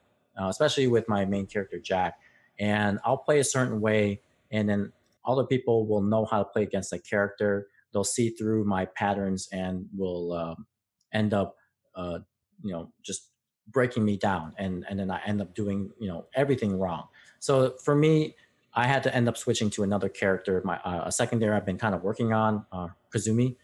uh, 0.40 0.48
especially 0.48 0.86
with 0.86 1.08
my 1.08 1.24
main 1.24 1.46
character 1.46 1.78
Jack, 1.78 2.18
and 2.58 2.98
I'll 3.04 3.16
play 3.16 3.38
a 3.40 3.44
certain 3.44 3.80
way, 3.80 4.20
and 4.50 4.68
then 4.68 4.92
other 5.24 5.44
people 5.44 5.86
will 5.86 6.02
know 6.02 6.24
how 6.26 6.38
to 6.38 6.44
play 6.44 6.62
against 6.62 6.90
that 6.90 7.04
character 7.04 7.68
they'll 7.92 8.04
see 8.04 8.30
through 8.30 8.64
my 8.64 8.84
patterns 8.86 9.48
and 9.52 9.86
will 9.96 10.32
um, 10.32 10.66
end 11.12 11.32
up, 11.34 11.56
uh, 11.94 12.18
you 12.62 12.72
know, 12.72 12.92
just 13.02 13.30
breaking 13.68 14.04
me 14.04 14.16
down, 14.16 14.52
and 14.58 14.84
and 14.88 14.98
then 14.98 15.10
I 15.10 15.20
end 15.26 15.40
up 15.40 15.54
doing 15.54 15.90
you 15.98 16.08
know 16.08 16.26
everything 16.34 16.78
wrong. 16.78 17.08
So 17.38 17.76
for 17.84 17.94
me, 17.94 18.36
I 18.74 18.86
had 18.86 19.02
to 19.04 19.14
end 19.14 19.28
up 19.28 19.36
switching 19.36 19.70
to 19.70 19.82
another 19.82 20.08
character. 20.08 20.62
My 20.64 20.76
uh, 20.78 21.04
a 21.06 21.12
secondary 21.12 21.56
I've 21.56 21.66
been 21.66 21.78
kind 21.78 21.94
of 21.94 22.02
working 22.02 22.32
on, 22.32 22.64
uh, 22.72 22.88
Kazumi. 23.14 23.56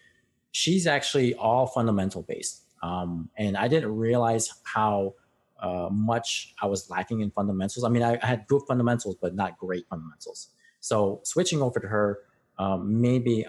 She's 0.51 0.87
actually 0.87 1.35
all 1.35 1.67
fundamental 1.67 2.23
based, 2.23 2.65
um, 2.83 3.31
and 3.37 3.57
I 3.57 3.69
didn't 3.69 3.95
realize 3.97 4.53
how 4.65 5.15
uh, 5.61 5.89
much 5.91 6.55
I 6.61 6.67
was 6.67 6.91
lacking 6.91 7.21
in 7.21 7.31
fundamentals. 7.31 7.85
I 7.85 7.89
mean, 7.89 8.03
I, 8.03 8.19
I, 8.21 8.27
had 8.27 8.47
good 8.49 8.63
fundamentals, 8.67 9.17
but 9.21 9.35
not 9.35 9.57
great 9.57 9.87
fundamentals. 9.89 10.49
So 10.81 11.21
switching 11.23 11.63
over 11.63 11.79
to 11.79 11.87
her 11.87 12.19
um, 12.59 13.01
maybe 13.01 13.47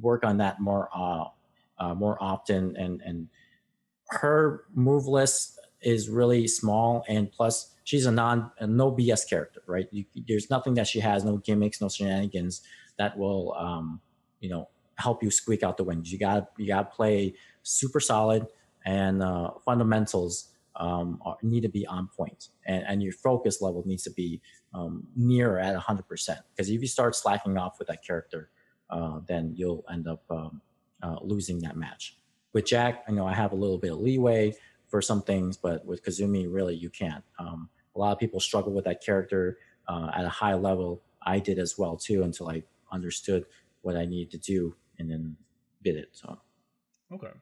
work 0.00 0.24
on 0.24 0.38
that 0.38 0.60
more 0.60 0.88
uh, 0.94 1.24
uh, 1.78 1.94
more 1.94 2.16
often. 2.20 2.76
And 2.76 3.00
and 3.02 3.28
her 4.10 4.64
move 4.74 5.06
list 5.06 5.58
is 5.80 6.08
really 6.08 6.46
small, 6.46 7.04
and 7.08 7.30
plus 7.30 7.74
she's 7.84 8.06
a 8.06 8.12
non 8.12 8.50
a 8.58 8.66
no 8.66 8.92
BS 8.92 9.28
character, 9.28 9.62
right? 9.66 9.88
You, 9.90 10.04
there's 10.26 10.50
nothing 10.50 10.74
that 10.74 10.86
she 10.86 11.00
has, 11.00 11.24
no 11.24 11.38
gimmicks, 11.38 11.80
no 11.80 11.88
shenanigans 11.88 12.62
that 12.98 13.16
will 13.16 13.54
um, 13.54 14.00
you 14.40 14.48
know 14.48 14.68
help 14.96 15.22
you 15.22 15.30
squeak 15.30 15.62
out 15.62 15.76
the 15.76 15.84
wins. 15.84 16.12
You 16.12 16.18
got 16.18 16.50
you 16.56 16.66
got 16.66 16.90
to 16.90 16.96
play 16.96 17.34
super 17.62 18.00
solid 18.00 18.46
and 18.84 19.22
uh, 19.22 19.50
fundamentals 19.64 20.48
um, 20.76 21.20
are, 21.24 21.36
need 21.42 21.62
to 21.62 21.68
be 21.68 21.86
on 21.86 22.08
point 22.16 22.48
and, 22.66 22.84
and 22.86 23.02
your 23.02 23.12
focus 23.12 23.60
level 23.60 23.82
needs 23.86 24.02
to 24.04 24.10
be 24.10 24.40
um, 24.74 25.06
near 25.14 25.58
at 25.58 25.76
100% 25.76 26.38
because 26.50 26.70
if 26.70 26.80
you 26.80 26.86
start 26.86 27.14
slacking 27.14 27.58
off 27.58 27.78
with 27.78 27.88
that 27.88 28.04
character 28.04 28.50
uh, 28.92 29.20
then 29.26 29.52
you'll 29.56 29.84
end 29.90 30.06
up 30.06 30.22
um, 30.30 30.60
uh, 31.02 31.16
losing 31.22 31.58
that 31.60 31.76
match. 31.76 32.16
With 32.52 32.66
jack 32.66 33.02
i 33.08 33.10
know 33.10 33.26
i 33.26 33.32
have 33.32 33.52
a 33.52 33.56
little 33.56 33.78
bit 33.78 33.92
of 33.92 33.98
leeway 33.98 34.54
for 34.88 35.00
some 35.00 35.22
things 35.22 35.56
but 35.56 35.84
with 35.86 36.04
kazumi 36.04 36.46
really 36.52 36.74
you 36.74 36.90
can't. 36.90 37.24
Um, 37.38 37.68
a 37.96 37.98
lot 37.98 38.12
of 38.12 38.18
people 38.18 38.40
struggle 38.40 38.72
with 38.72 38.84
that 38.84 39.02
character 39.02 39.58
uh, 39.88 40.10
at 40.14 40.24
a 40.24 40.28
high 40.28 40.54
level. 40.54 41.02
I 41.22 41.38
did 41.38 41.58
as 41.58 41.78
well 41.78 41.96
too 41.96 42.22
until 42.22 42.48
i 42.48 42.62
understood 42.92 43.46
what 43.80 43.96
i 43.96 44.04
needed 44.04 44.30
to 44.32 44.38
do 44.38 44.76
and 44.98 45.10
then 45.10 45.36
did 45.82 45.96
it 45.96 46.10
so. 46.12 46.38
Okay. 47.12 47.32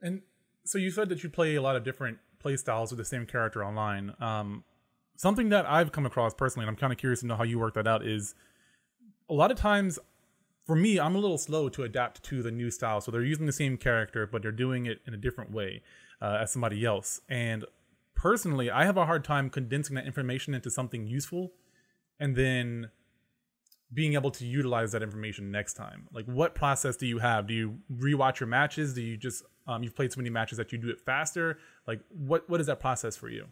And 0.00 0.22
so 0.64 0.78
you 0.78 0.90
said 0.90 1.08
that 1.08 1.22
you 1.22 1.30
play 1.30 1.56
a 1.56 1.62
lot 1.62 1.76
of 1.76 1.84
different 1.84 2.18
play 2.38 2.56
styles 2.56 2.90
with 2.90 2.98
the 2.98 3.04
same 3.04 3.26
character 3.26 3.64
online. 3.64 4.14
Um, 4.20 4.64
something 5.16 5.50
that 5.50 5.66
I've 5.66 5.92
come 5.92 6.06
across 6.06 6.34
personally, 6.34 6.64
and 6.64 6.70
I'm 6.70 6.76
kind 6.76 6.92
of 6.92 6.98
curious 6.98 7.20
to 7.20 7.26
know 7.26 7.36
how 7.36 7.44
you 7.44 7.58
work 7.58 7.74
that 7.74 7.86
out, 7.86 8.04
is 8.06 8.34
a 9.28 9.34
lot 9.34 9.50
of 9.50 9.56
times 9.56 9.98
for 10.64 10.76
me, 10.76 10.98
I'm 11.00 11.14
a 11.14 11.18
little 11.18 11.38
slow 11.38 11.68
to 11.70 11.82
adapt 11.82 12.22
to 12.24 12.42
the 12.42 12.50
new 12.50 12.70
style. 12.70 13.00
So 13.00 13.10
they're 13.10 13.22
using 13.22 13.46
the 13.46 13.52
same 13.52 13.76
character, 13.76 14.26
but 14.26 14.42
they're 14.42 14.52
doing 14.52 14.86
it 14.86 15.00
in 15.06 15.14
a 15.14 15.16
different 15.16 15.50
way 15.50 15.82
uh, 16.20 16.38
as 16.42 16.52
somebody 16.52 16.84
else. 16.84 17.20
And 17.28 17.64
personally, 18.14 18.70
I 18.70 18.84
have 18.84 18.96
a 18.96 19.06
hard 19.06 19.24
time 19.24 19.50
condensing 19.50 19.96
that 19.96 20.06
information 20.06 20.54
into 20.54 20.70
something 20.70 21.06
useful 21.06 21.52
and 22.20 22.36
then 22.36 22.90
being 23.92 24.14
able 24.14 24.30
to 24.30 24.46
utilize 24.46 24.92
that 24.92 25.02
information 25.02 25.50
next 25.50 25.74
time. 25.74 26.08
Like, 26.12 26.24
what 26.26 26.54
process 26.54 26.96
do 26.96 27.06
you 27.06 27.18
have? 27.18 27.46
Do 27.46 27.54
you 27.54 27.78
rewatch 27.92 28.40
your 28.40 28.46
matches? 28.46 28.94
Do 28.94 29.02
you 29.02 29.16
just 29.16 29.44
um, 29.66 29.82
you've 29.82 29.94
played 29.94 30.12
so 30.12 30.18
many 30.18 30.30
matches 30.30 30.58
that 30.58 30.72
you 30.72 30.78
do 30.78 30.88
it 30.88 31.00
faster? 31.00 31.58
Like, 31.86 32.00
what 32.08 32.48
what 32.48 32.60
is 32.60 32.68
that 32.68 32.80
process 32.80 33.16
for 33.16 33.28
you? 33.28 33.46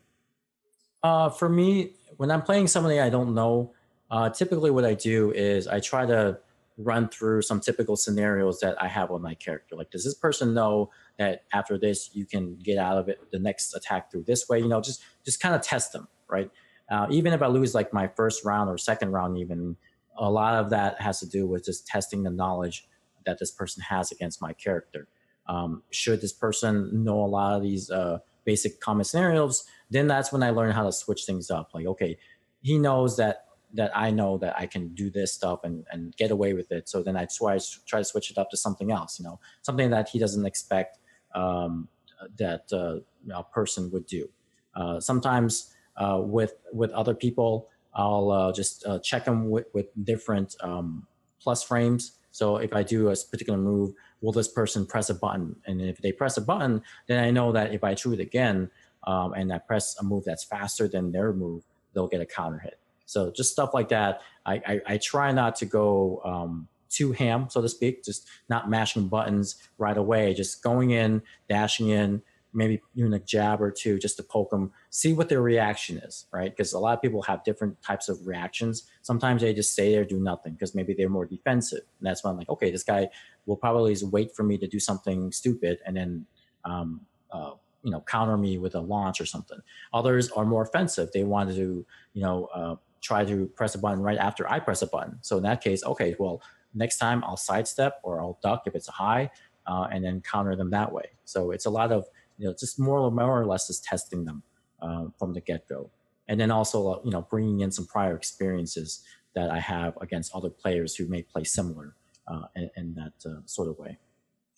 Uh, 1.02 1.28
for 1.28 1.48
me, 1.48 1.94
when 2.16 2.30
I'm 2.30 2.42
playing 2.42 2.68
somebody 2.68 3.00
I 3.00 3.10
don't 3.10 3.34
know, 3.34 3.72
uh, 4.10 4.30
typically 4.30 4.70
what 4.70 4.84
I 4.84 4.94
do 4.94 5.32
is 5.32 5.66
I 5.66 5.80
try 5.80 6.06
to 6.06 6.38
run 6.84 7.08
through 7.08 7.42
some 7.42 7.60
typical 7.60 7.96
scenarios 7.96 8.60
that 8.60 8.80
I 8.82 8.88
have 8.88 9.10
on 9.10 9.22
my 9.22 9.34
character. 9.34 9.76
Like, 9.76 9.90
does 9.90 10.04
this 10.04 10.14
person 10.14 10.54
know 10.54 10.90
that 11.18 11.44
after 11.52 11.78
this 11.78 12.10
you 12.12 12.26
can 12.26 12.56
get 12.56 12.78
out 12.78 12.98
of 12.98 13.08
it 13.08 13.18
the 13.30 13.38
next 13.38 13.74
attack 13.74 14.10
through 14.10 14.24
this 14.24 14.48
way? 14.48 14.60
You 14.60 14.68
know, 14.68 14.80
just 14.80 15.02
just 15.24 15.40
kind 15.40 15.54
of 15.54 15.62
test 15.62 15.92
them, 15.92 16.08
right? 16.28 16.50
Uh, 16.90 17.06
even 17.10 17.32
if 17.32 17.42
I 17.42 17.46
lose 17.46 17.74
like 17.74 17.92
my 17.92 18.08
first 18.08 18.44
round 18.44 18.68
or 18.68 18.76
second 18.76 19.12
round, 19.12 19.38
even 19.38 19.76
a 20.16 20.30
lot 20.30 20.54
of 20.54 20.70
that 20.70 21.00
has 21.00 21.20
to 21.20 21.26
do 21.26 21.46
with 21.46 21.64
just 21.64 21.86
testing 21.86 22.22
the 22.22 22.30
knowledge 22.30 22.88
that 23.26 23.38
this 23.38 23.50
person 23.50 23.82
has 23.82 24.10
against 24.10 24.42
my 24.42 24.52
character. 24.52 25.08
Um, 25.46 25.82
should 25.90 26.20
this 26.20 26.32
person 26.32 27.04
know 27.04 27.24
a 27.24 27.26
lot 27.26 27.54
of 27.54 27.62
these 27.62 27.90
uh, 27.90 28.18
basic 28.44 28.80
common 28.80 29.04
scenarios, 29.04 29.64
then 29.90 30.06
that's 30.06 30.32
when 30.32 30.42
I 30.42 30.50
learn 30.50 30.72
how 30.72 30.84
to 30.84 30.92
switch 30.92 31.24
things 31.24 31.50
up. 31.50 31.70
Like, 31.74 31.86
okay, 31.86 32.18
he 32.62 32.78
knows 32.78 33.16
that 33.16 33.44
that 33.74 33.96
I 33.96 34.10
know 34.10 34.38
that 34.38 34.58
I 34.58 34.66
can 34.66 34.88
do 34.94 35.10
this 35.10 35.32
stuff 35.32 35.60
and, 35.64 35.84
and 35.92 36.16
get 36.16 36.30
away 36.30 36.54
with 36.54 36.72
it. 36.72 36.88
So 36.88 37.02
then 37.02 37.16
I 37.16 37.26
try, 37.26 37.58
try 37.86 38.00
to 38.00 38.04
switch 38.04 38.30
it 38.30 38.38
up 38.38 38.50
to 38.50 38.56
something 38.56 38.90
else, 38.90 39.18
you 39.18 39.24
know, 39.24 39.38
something 39.62 39.90
that 39.90 40.08
he 40.08 40.18
doesn't 40.18 40.44
expect 40.44 40.98
um, 41.34 41.88
that 42.36 42.64
uh, 42.72 43.00
a 43.34 43.44
person 43.44 43.90
would 43.92 44.06
do. 44.06 44.28
Uh, 44.74 45.00
sometimes 45.00 45.74
uh, 45.96 46.20
with 46.22 46.54
with 46.72 46.90
other 46.92 47.14
people, 47.14 47.68
I'll 47.94 48.30
uh, 48.30 48.52
just 48.52 48.86
uh, 48.86 48.98
check 49.00 49.24
them 49.24 49.50
with, 49.50 49.66
with 49.74 49.86
different 50.04 50.56
um, 50.62 51.06
plus 51.40 51.62
frames. 51.62 52.12
So 52.30 52.56
if 52.56 52.72
I 52.72 52.82
do 52.82 53.08
a 53.08 53.16
particular 53.30 53.58
move, 53.58 53.94
will 54.20 54.32
this 54.32 54.48
person 54.48 54.86
press 54.86 55.10
a 55.10 55.14
button? 55.14 55.56
And 55.66 55.80
if 55.80 55.98
they 55.98 56.12
press 56.12 56.36
a 56.36 56.40
button, 56.40 56.82
then 57.08 57.22
I 57.22 57.30
know 57.30 57.52
that 57.52 57.74
if 57.74 57.82
I 57.82 57.94
shoot 57.94 58.20
it 58.20 58.22
again 58.22 58.70
um, 59.04 59.32
and 59.32 59.52
I 59.52 59.58
press 59.58 59.96
a 59.98 60.04
move 60.04 60.24
that's 60.24 60.44
faster 60.44 60.86
than 60.86 61.10
their 61.10 61.32
move, 61.32 61.64
they'll 61.92 62.06
get 62.06 62.20
a 62.20 62.26
counter 62.26 62.58
hit. 62.58 62.78
So 63.10 63.32
just 63.32 63.50
stuff 63.50 63.74
like 63.74 63.88
that. 63.88 64.20
I, 64.46 64.54
I, 64.66 64.80
I 64.86 64.98
try 64.98 65.32
not 65.32 65.56
to 65.56 65.66
go 65.66 66.20
um, 66.24 66.68
too 66.88 67.10
ham, 67.12 67.48
so 67.50 67.60
to 67.60 67.68
speak, 67.68 68.04
just 68.04 68.28
not 68.48 68.70
mashing 68.70 69.08
buttons 69.08 69.56
right 69.78 69.96
away, 69.96 70.32
just 70.32 70.62
going 70.62 70.90
in, 70.90 71.22
dashing 71.48 71.88
in, 71.88 72.22
maybe 72.52 72.80
even 72.94 73.12
a 73.14 73.18
jab 73.18 73.60
or 73.60 73.70
two 73.70 73.98
just 73.98 74.16
to 74.16 74.22
poke 74.22 74.50
them, 74.50 74.72
see 74.90 75.12
what 75.12 75.28
their 75.28 75.42
reaction 75.42 75.98
is, 75.98 76.26
right? 76.32 76.50
Because 76.50 76.72
a 76.72 76.78
lot 76.78 76.96
of 76.96 77.02
people 77.02 77.22
have 77.22 77.42
different 77.42 77.80
types 77.82 78.08
of 78.08 78.26
reactions. 78.26 78.84
Sometimes 79.02 79.42
they 79.42 79.54
just 79.54 79.72
stay 79.72 79.92
there, 79.92 80.04
do 80.04 80.20
nothing 80.20 80.52
because 80.52 80.74
maybe 80.74 80.94
they're 80.94 81.08
more 81.08 81.26
defensive. 81.26 81.82
And 81.98 82.06
that's 82.06 82.22
when 82.22 82.32
I'm 82.32 82.38
like, 82.38 82.48
okay, 82.48 82.70
this 82.70 82.84
guy 82.84 83.08
will 83.46 83.56
probably 83.56 83.92
just 83.92 84.06
wait 84.06 84.34
for 84.34 84.44
me 84.44 84.56
to 84.58 84.68
do 84.68 84.78
something 84.78 85.32
stupid 85.32 85.78
and 85.84 85.96
then, 85.96 86.26
um, 86.64 87.00
uh, 87.32 87.52
you 87.82 87.90
know, 87.90 88.02
counter 88.02 88.36
me 88.36 88.58
with 88.58 88.74
a 88.74 88.80
launch 88.80 89.20
or 89.20 89.26
something. 89.26 89.58
Others 89.94 90.30
are 90.32 90.44
more 90.44 90.62
offensive. 90.62 91.10
They 91.12 91.24
want 91.24 91.50
to, 91.54 91.86
you 92.12 92.22
know, 92.22 92.46
uh, 92.54 92.76
try 93.00 93.24
to 93.24 93.46
press 93.56 93.74
a 93.74 93.78
button 93.78 94.00
right 94.00 94.18
after 94.18 94.50
I 94.50 94.60
press 94.60 94.82
a 94.82 94.86
button. 94.86 95.18
So 95.22 95.36
in 95.36 95.42
that 95.44 95.62
case, 95.62 95.84
okay, 95.84 96.14
well, 96.18 96.42
next 96.74 96.98
time 96.98 97.24
I'll 97.24 97.36
sidestep 97.36 98.00
or 98.02 98.20
I'll 98.20 98.38
duck 98.42 98.62
if 98.66 98.74
it's 98.74 98.88
a 98.88 98.92
high, 98.92 99.30
uh, 99.66 99.88
and 99.92 100.04
then 100.04 100.20
counter 100.20 100.56
them 100.56 100.70
that 100.70 100.92
way. 100.92 101.04
So 101.24 101.50
it's 101.50 101.66
a 101.66 101.70
lot 101.70 101.92
of 101.92 102.04
you 102.40 102.46
know, 102.46 102.54
just 102.58 102.78
more 102.78 103.00
or 103.00 103.10
more 103.10 103.40
or 103.40 103.46
less 103.46 103.66
just 103.66 103.84
testing 103.84 104.24
them 104.24 104.42
uh, 104.80 105.06
from 105.18 105.34
the 105.34 105.40
get 105.40 105.68
go, 105.68 105.90
and 106.26 106.40
then 106.40 106.50
also 106.50 106.88
uh, 106.88 107.00
you 107.04 107.10
know 107.10 107.22
bringing 107.30 107.60
in 107.60 107.70
some 107.70 107.86
prior 107.86 108.16
experiences 108.16 109.04
that 109.34 109.50
I 109.50 109.60
have 109.60 109.96
against 110.00 110.34
other 110.34 110.48
players 110.48 110.96
who 110.96 111.06
may 111.06 111.22
play 111.22 111.44
similar 111.44 111.94
uh, 112.26 112.46
in, 112.56 112.70
in, 112.76 112.94
that 112.94 113.12
uh, 113.30 113.40
sort 113.46 113.68
of 113.68 113.78
way. 113.78 113.96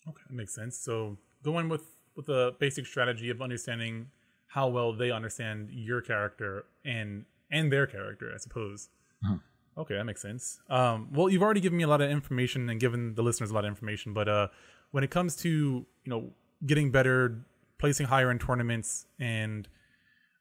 Okay, 0.07 0.23
that 0.27 0.33
makes 0.33 0.55
sense. 0.55 0.77
So 0.79 1.17
going 1.43 1.67
with 1.67 1.83
with 2.15 2.25
the 2.27 2.55
basic 2.59 2.85
strategy 2.85 3.29
of 3.29 3.41
understanding 3.41 4.07
how 4.47 4.69
well 4.69 4.93
they 4.93 5.11
understand 5.11 5.69
your 5.71 5.99
character 5.99 6.65
and 6.85 7.25
and 7.53 7.71
their 7.71 7.87
character, 7.87 8.31
I 8.33 8.37
suppose. 8.37 8.89
Mm-hmm. 9.25 9.35
Okay, 9.79 9.95
that 9.95 10.03
makes 10.03 10.21
sense. 10.21 10.59
Um, 10.69 11.09
well, 11.13 11.29
you've 11.29 11.41
already 11.41 11.61
given 11.61 11.77
me 11.77 11.83
a 11.83 11.87
lot 11.87 12.01
of 12.01 12.09
information 12.09 12.69
and 12.69 12.79
given 12.79 13.15
the 13.15 13.23
listeners 13.23 13.51
a 13.51 13.53
lot 13.53 13.63
of 13.63 13.69
information, 13.69 14.13
but 14.13 14.27
uh, 14.27 14.47
when 14.91 15.03
it 15.03 15.11
comes 15.11 15.35
to 15.37 15.49
you 15.49 16.09
know 16.09 16.31
getting 16.65 16.91
better 16.91 17.45
placing 17.79 18.07
higher 18.07 18.29
in 18.31 18.39
tournaments 18.39 19.05
and 19.19 19.67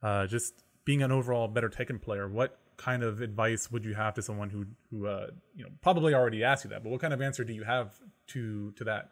uh, 0.03 0.27
just 0.27 0.55
being 0.85 1.03
an 1.03 1.13
overall 1.13 1.49
better 1.49 1.69
Tekken 1.69 2.01
player, 2.01 2.29
what 2.29 2.59
kind 2.77 3.03
of 3.03 3.21
advice 3.21 3.71
would 3.71 3.85
you 3.85 3.95
have 3.95 4.15
to 4.15 4.23
someone 4.23 4.51
who 4.51 4.67
who 4.91 5.07
uh, 5.07 5.29
you 5.55 5.65
know 5.65 5.71
probably 5.81 6.15
already 6.15 6.43
asked 6.45 6.65
you 6.65 6.71
that, 6.71 6.83
but 6.83 6.91
what 6.91 7.01
kind 7.01 7.15
of 7.15 7.23
answer 7.23 7.45
do 7.45 7.53
you 7.53 7.65
have 7.65 7.99
to 8.29 8.73
to 8.73 8.85
that? 8.85 9.11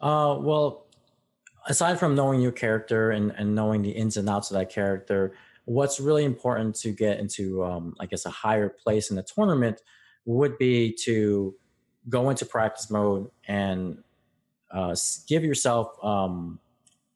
Uh, 0.00 0.36
well, 0.40 0.86
aside 1.68 2.00
from 2.00 2.14
knowing 2.14 2.40
your 2.40 2.52
character 2.52 3.10
and, 3.12 3.32
and 3.36 3.54
knowing 3.54 3.82
the 3.82 3.90
ins 3.90 4.16
and 4.16 4.28
outs 4.28 4.50
of 4.50 4.56
that 4.56 4.70
character, 4.70 5.32
what's 5.68 6.00
really 6.00 6.24
important 6.24 6.74
to 6.74 6.92
get 6.92 7.20
into, 7.20 7.62
um, 7.62 7.94
I 8.00 8.06
guess, 8.06 8.24
a 8.24 8.30
higher 8.30 8.70
place 8.70 9.10
in 9.10 9.16
the 9.16 9.22
tournament 9.22 9.82
would 10.24 10.56
be 10.56 10.94
to 11.04 11.54
go 12.08 12.30
into 12.30 12.46
practice 12.46 12.90
mode 12.90 13.30
and 13.46 13.98
uh, 14.70 14.96
give 15.26 15.44
yourself 15.44 15.92
um, 16.02 16.58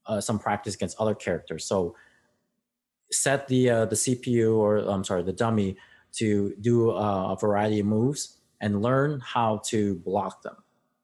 uh, 0.05 0.21
some 0.21 0.39
practice 0.39 0.75
against 0.75 1.01
other 1.01 1.15
characters. 1.15 1.65
So 1.65 1.97
set 3.11 3.49
the 3.49 3.71
uh, 3.71 3.85
the 3.87 3.97
CPU 3.97 4.57
or 4.57 4.79
I'm 4.79 5.05
sorry, 5.05 5.23
the 5.23 5.33
dummy 5.33 5.79
to 6.15 6.55
do 6.61 6.91
uh, 6.91 7.33
a 7.33 7.37
variety 7.37 7.81
of 7.81 7.87
moves 7.87 8.37
and 8.61 8.83
learn 8.83 9.21
how 9.21 9.63
to 9.69 9.95
block 9.97 10.43
them. 10.43 10.57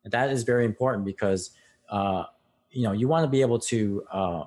And 0.04 0.12
that 0.12 0.30
is 0.30 0.42
very 0.42 0.66
important 0.66 1.06
because 1.06 1.50
uh, 1.88 2.24
you 2.70 2.82
know 2.82 2.92
you 2.92 3.08
want 3.08 3.24
to 3.24 3.30
be 3.30 3.40
able 3.40 3.58
to 3.60 4.04
uh, 4.12 4.44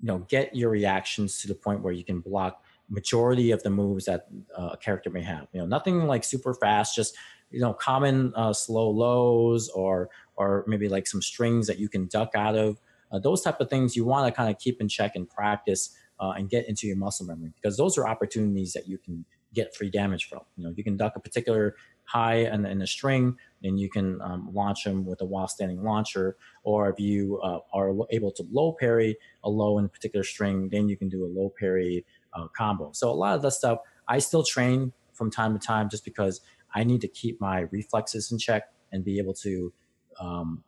you 0.00 0.06
know 0.06 0.18
get 0.28 0.54
your 0.54 0.70
reactions 0.70 1.40
to 1.42 1.48
the 1.48 1.54
point 1.54 1.82
where 1.82 1.92
you 1.92 2.04
can 2.04 2.20
block 2.20 2.62
majority 2.88 3.50
of 3.50 3.62
the 3.62 3.70
moves 3.70 4.06
that 4.06 4.26
uh, 4.58 4.70
a 4.72 4.76
character 4.76 5.10
may 5.10 5.22
have. 5.22 5.46
You 5.52 5.60
know, 5.60 5.66
nothing 5.66 6.06
like 6.06 6.24
super 6.24 6.54
fast, 6.54 6.94
just 6.94 7.16
you 7.50 7.60
know 7.60 7.72
common 7.72 8.32
uh, 8.34 8.52
slow 8.52 8.90
lows 8.90 9.68
or 9.70 10.10
or 10.36 10.64
maybe 10.66 10.88
like 10.88 11.06
some 11.06 11.22
strings 11.22 11.66
that 11.66 11.78
you 11.78 11.88
can 11.88 12.06
duck 12.06 12.30
out 12.34 12.56
of 12.56 12.80
uh, 13.10 13.18
those 13.18 13.42
type 13.42 13.60
of 13.60 13.70
things 13.70 13.96
you 13.96 14.04
want 14.04 14.26
to 14.26 14.36
kind 14.36 14.50
of 14.50 14.58
keep 14.58 14.80
in 14.80 14.88
check 14.88 15.12
and 15.16 15.28
practice 15.28 15.96
uh, 16.20 16.32
and 16.36 16.50
get 16.50 16.68
into 16.68 16.86
your 16.86 16.96
muscle 16.96 17.26
memory 17.26 17.52
because 17.54 17.76
those 17.76 17.96
are 17.96 18.06
opportunities 18.06 18.72
that 18.72 18.88
you 18.88 18.98
can 18.98 19.24
get 19.54 19.74
free 19.74 19.90
damage 19.90 20.28
from. 20.28 20.40
You 20.56 20.64
know, 20.64 20.74
you 20.76 20.84
can 20.84 20.96
duck 20.96 21.14
a 21.16 21.20
particular 21.20 21.76
high 22.08 22.36
and 22.36 22.66
in 22.66 22.80
a 22.80 22.86
string 22.86 23.36
and 23.64 23.78
you 23.78 23.90
can 23.90 24.20
um, 24.22 24.48
launch 24.52 24.84
them 24.84 25.04
with 25.04 25.20
a 25.20 25.24
while 25.24 25.46
standing 25.46 25.82
launcher. 25.82 26.36
Or 26.62 26.88
if 26.88 26.98
you 26.98 27.38
uh, 27.40 27.58
are 27.74 27.92
able 28.10 28.32
to 28.32 28.46
low 28.50 28.72
parry 28.72 29.16
a 29.44 29.50
low 29.50 29.78
in 29.78 29.84
a 29.84 29.88
particular 29.88 30.24
string, 30.24 30.68
then 30.70 30.88
you 30.88 30.96
can 30.96 31.08
do 31.08 31.26
a 31.26 31.28
low 31.28 31.52
parry 31.58 32.04
uh, 32.32 32.48
combo. 32.56 32.92
So 32.92 33.10
a 33.10 33.12
lot 33.12 33.36
of 33.36 33.42
that 33.42 33.52
stuff 33.52 33.80
I 34.06 34.20
still 34.20 34.42
train 34.42 34.92
from 35.12 35.30
time 35.30 35.58
to 35.58 35.64
time 35.64 35.90
just 35.90 36.04
because 36.04 36.40
I 36.74 36.84
need 36.84 37.02
to 37.02 37.08
keep 37.08 37.40
my 37.40 37.60
reflexes 37.70 38.32
in 38.32 38.38
check 38.38 38.70
and 38.92 39.04
be 39.04 39.18
able 39.18 39.34
to 39.34 39.72
um, 40.18 40.64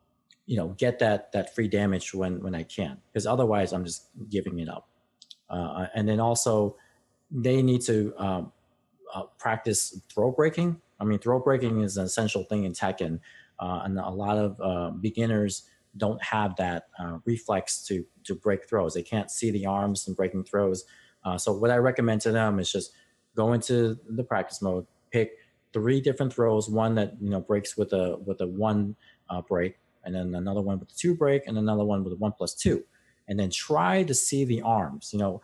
you 0.47 0.57
know 0.57 0.69
get 0.77 0.99
that 0.99 1.33
that 1.33 1.55
free 1.55 1.69
damage 1.69 2.13
when 2.13 2.43
when 2.43 2.55
I 2.55 2.65
can 2.65 2.99
because 3.13 3.27
otherwise 3.27 3.73
I'm 3.73 3.85
just 3.85 4.09
giving 4.29 4.59
it 4.59 4.69
up. 4.69 4.89
Uh, 5.49 5.87
and 5.95 6.07
then 6.07 6.21
also 6.21 6.77
they 7.31 7.63
need 7.63 7.81
to 7.83 8.13
um, 8.19 8.53
uh, 9.15 9.25
practice 9.39 10.01
throw 10.13 10.31
breaking. 10.31 10.81
I 11.01 11.05
mean, 11.05 11.19
throw 11.19 11.41
breaking 11.41 11.81
is 11.81 11.97
an 11.97 12.05
essential 12.05 12.45
thing 12.45 12.65
in 12.65 12.73
Tekken, 12.73 13.21
uh, 13.59 13.81
and 13.85 13.99
a 13.99 14.11
lot 14.11 14.37
of 14.37 14.61
uh, 14.61 14.91
beginners 14.91 15.69
don't 15.97 16.23
have 16.23 16.57
that 16.57 16.85
uh, 16.99 17.19
reflex 17.25 17.83
to 17.87 18.05
to 18.25 18.35
break 18.35 18.69
throws. 18.69 18.95
They 18.95 19.03
can't 19.03 19.31
see 19.31 19.51
the 19.51 19.67
arms 19.67 20.07
and 20.07 20.17
breaking 20.17 20.45
throws. 20.45 20.85
Uh, 21.25 21.37
so 21.37 21.53
what 21.53 21.71
I 21.71 21.77
recommend 21.77 22.21
to 22.23 22.33
them 22.33 22.59
is 22.59 22.71
just 22.71 22.93
go 23.37 23.53
into 23.53 23.99
the 24.09 24.25
practice 24.25 24.63
mode, 24.63 24.87
pick 25.11 25.33
three 25.73 26.01
different 26.01 26.33
throws, 26.33 26.69
one 26.69 26.95
that 26.97 27.15
you 27.21 27.31
know 27.31 27.41
breaks 27.41 27.77
with 27.77 27.93
a 27.93 28.19
with 28.25 28.41
a 28.41 28.47
one 28.47 28.97
uh, 29.29 29.43
break, 29.43 29.77
and 30.05 30.15
then 30.15 30.35
another 30.35 30.61
one 30.61 30.79
with 30.79 30.91
a 30.91 30.95
two 30.95 31.15
break, 31.15 31.47
and 31.47 31.59
another 31.59 31.85
one 31.85 32.05
with 32.05 32.13
a 32.13 32.17
one 32.17 32.33
plus 32.33 32.55
two, 32.55 32.85
and 33.29 33.39
then 33.39 33.51
try 33.51 34.03
to 34.03 34.15
see 34.15 34.45
the 34.45 34.63
arms. 34.63 35.11
You 35.13 35.19
know, 35.19 35.41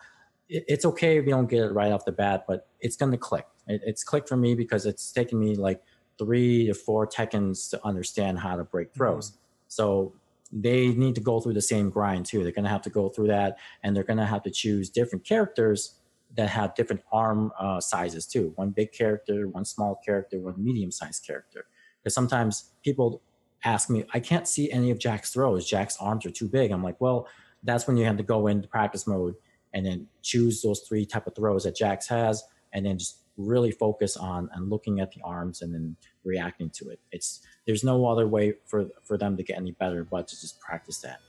it, 0.49 0.65
it's 0.67 0.85
okay 0.85 1.17
if 1.17 1.25
you 1.25 1.31
don't 1.31 1.49
get 1.49 1.63
it 1.63 1.73
right 1.73 1.91
off 1.91 2.05
the 2.05 2.11
bat, 2.11 2.45
but 2.47 2.67
it's 2.79 2.95
going 2.95 3.11
to 3.11 3.17
click. 3.17 3.45
It, 3.67 3.81
it's 3.85 4.03
clicked 4.03 4.29
for 4.29 4.37
me 4.37 4.55
because 4.55 4.85
it's 4.85 5.11
taken 5.11 5.39
me 5.39 5.55
like 5.55 5.81
three 6.17 6.67
to 6.67 6.73
four 6.73 7.09
seconds 7.11 7.67
to 7.69 7.85
understand 7.85 8.39
how 8.39 8.55
to 8.55 8.63
break 8.63 8.93
throws. 8.93 9.31
Mm-hmm. 9.31 9.37
So 9.67 10.13
they 10.51 10.87
need 10.87 11.15
to 11.15 11.21
go 11.21 11.39
through 11.39 11.53
the 11.53 11.61
same 11.61 11.89
grind 11.89 12.25
too. 12.25 12.43
They're 12.43 12.53
going 12.53 12.63
to 12.63 12.71
have 12.71 12.81
to 12.83 12.89
go 12.89 13.09
through 13.09 13.27
that, 13.27 13.57
and 13.83 13.95
they're 13.95 14.03
going 14.03 14.17
to 14.17 14.25
have 14.25 14.43
to 14.43 14.51
choose 14.51 14.89
different 14.89 15.25
characters 15.25 15.95
that 16.35 16.49
have 16.49 16.75
different 16.75 17.01
arm 17.11 17.51
uh, 17.59 17.79
sizes 17.79 18.25
too. 18.25 18.53
One 18.55 18.71
big 18.71 18.91
character, 18.91 19.47
one 19.47 19.65
small 19.65 19.99
character, 20.05 20.39
one 20.39 20.55
medium-sized 20.57 21.25
character. 21.25 21.65
Because 22.01 22.13
sometimes 22.13 22.71
people 22.83 23.21
ask 23.63 23.89
me, 23.89 24.05
I 24.13 24.19
can't 24.19 24.47
see 24.47 24.71
any 24.71 24.91
of 24.91 24.99
Jack's 24.99 25.31
throws. 25.31 25.67
Jack's 25.67 25.97
arms 25.99 26.25
are 26.25 26.31
too 26.31 26.47
big. 26.47 26.71
I'm 26.71 26.83
like, 26.83 26.99
well, 27.01 27.27
that's 27.63 27.87
when 27.87 27.97
you 27.97 28.05
have 28.05 28.17
to 28.17 28.23
go 28.23 28.47
into 28.47 28.67
practice 28.67 29.07
mode 29.07 29.35
and 29.73 29.85
then 29.85 30.07
choose 30.21 30.61
those 30.61 30.81
three 30.81 31.05
type 31.05 31.27
of 31.27 31.35
throws 31.35 31.63
that 31.63 31.75
Jack's 31.75 32.07
has, 32.07 32.43
and 32.71 32.85
then 32.85 32.97
just 32.97 33.23
really 33.37 33.71
focus 33.71 34.17
on 34.17 34.49
and 34.53 34.69
looking 34.69 34.99
at 34.99 35.11
the 35.11 35.21
arms 35.23 35.61
and 35.61 35.73
then 35.73 35.95
reacting 36.23 36.69
to 36.71 36.89
it. 36.89 36.99
It's 37.11 37.41
there's 37.65 37.83
no 37.83 38.05
other 38.07 38.27
way 38.27 38.53
for 38.65 38.87
for 39.03 39.17
them 39.17 39.37
to 39.37 39.43
get 39.43 39.57
any 39.57 39.71
better 39.71 40.03
but 40.03 40.27
to 40.27 40.39
just 40.39 40.59
practice 40.59 40.99
that. 40.99 41.19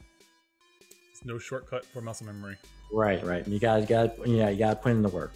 It's 1.19 1.25
no 1.25 1.39
shortcut 1.39 1.85
for 1.85 2.01
muscle 2.01 2.27
memory. 2.27 2.57
Right, 2.93 3.25
right. 3.25 3.47
You 3.47 3.59
got, 3.59 3.87
got, 3.89 4.27
yeah, 4.27 4.51
you 4.51 4.59
got 4.59 4.71
to 4.71 4.77
put 4.77 4.93
in 4.93 5.03
the 5.03 5.09
work. 5.09 5.33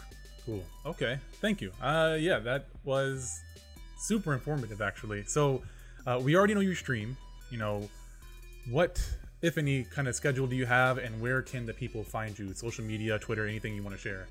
Cool. 0.46 0.62
Okay. 0.86 1.18
Thank 1.40 1.60
you. 1.60 1.72
Uh, 1.82 2.16
yeah, 2.20 2.38
that 2.38 2.66
was 2.84 3.40
super 3.98 4.32
informative, 4.32 4.80
actually. 4.80 5.24
So, 5.24 5.62
uh, 6.06 6.20
we 6.22 6.36
already 6.36 6.54
know 6.54 6.60
you 6.60 6.74
stream. 6.74 7.16
You 7.50 7.58
know, 7.58 7.88
what, 8.70 9.04
if 9.42 9.58
any, 9.58 9.82
kind 9.82 10.06
of 10.06 10.14
schedule 10.14 10.46
do 10.46 10.54
you 10.54 10.66
have, 10.66 10.98
and 10.98 11.20
where 11.20 11.42
can 11.42 11.66
the 11.66 11.74
people 11.74 12.04
find 12.04 12.38
you? 12.38 12.54
Social 12.54 12.84
media, 12.84 13.18
Twitter, 13.18 13.46
anything 13.46 13.74
you 13.74 13.82
want 13.82 13.96
to 13.96 14.00
share? 14.00 14.28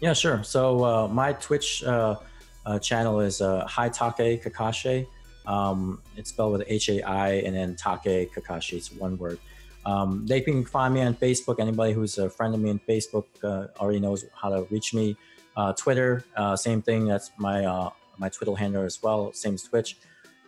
Yeah, 0.00 0.12
sure. 0.12 0.42
So, 0.44 0.84
uh, 0.84 1.08
my 1.08 1.32
Twitch 1.32 1.82
uh, 1.82 2.16
uh, 2.64 2.78
channel 2.78 3.20
is 3.20 3.40
uh, 3.40 3.66
Haitake 3.66 4.42
Kakashi. 4.42 5.06
Um, 5.46 6.02
it's 6.16 6.30
spelled 6.30 6.52
with 6.52 6.64
H 6.68 6.88
A 6.90 7.02
I 7.02 7.30
and 7.46 7.56
then 7.56 7.74
Take 7.74 8.32
Kakashi. 8.32 8.74
It's 8.74 8.92
one 8.92 9.18
word. 9.18 9.38
Um, 9.86 10.26
they 10.26 10.40
can 10.40 10.64
find 10.64 10.94
me 10.94 11.00
on 11.00 11.14
Facebook. 11.14 11.58
Anybody 11.58 11.94
who's 11.94 12.18
a 12.18 12.28
friend 12.28 12.54
of 12.54 12.60
me 12.60 12.70
on 12.70 12.80
Facebook 12.86 13.24
uh, 13.42 13.68
already 13.80 13.98
knows 13.98 14.24
how 14.34 14.50
to 14.50 14.66
reach 14.70 14.92
me. 14.94 15.16
Uh, 15.56 15.72
Twitter, 15.72 16.24
uh, 16.36 16.54
same 16.54 16.82
thing. 16.82 17.06
That's 17.06 17.32
my 17.38 17.90
my 18.18 18.28
Twitter 18.28 18.54
handle 18.54 18.84
as 18.84 19.02
well, 19.02 19.32
same 19.32 19.54
as 19.54 19.62
Twitch. 19.62 19.96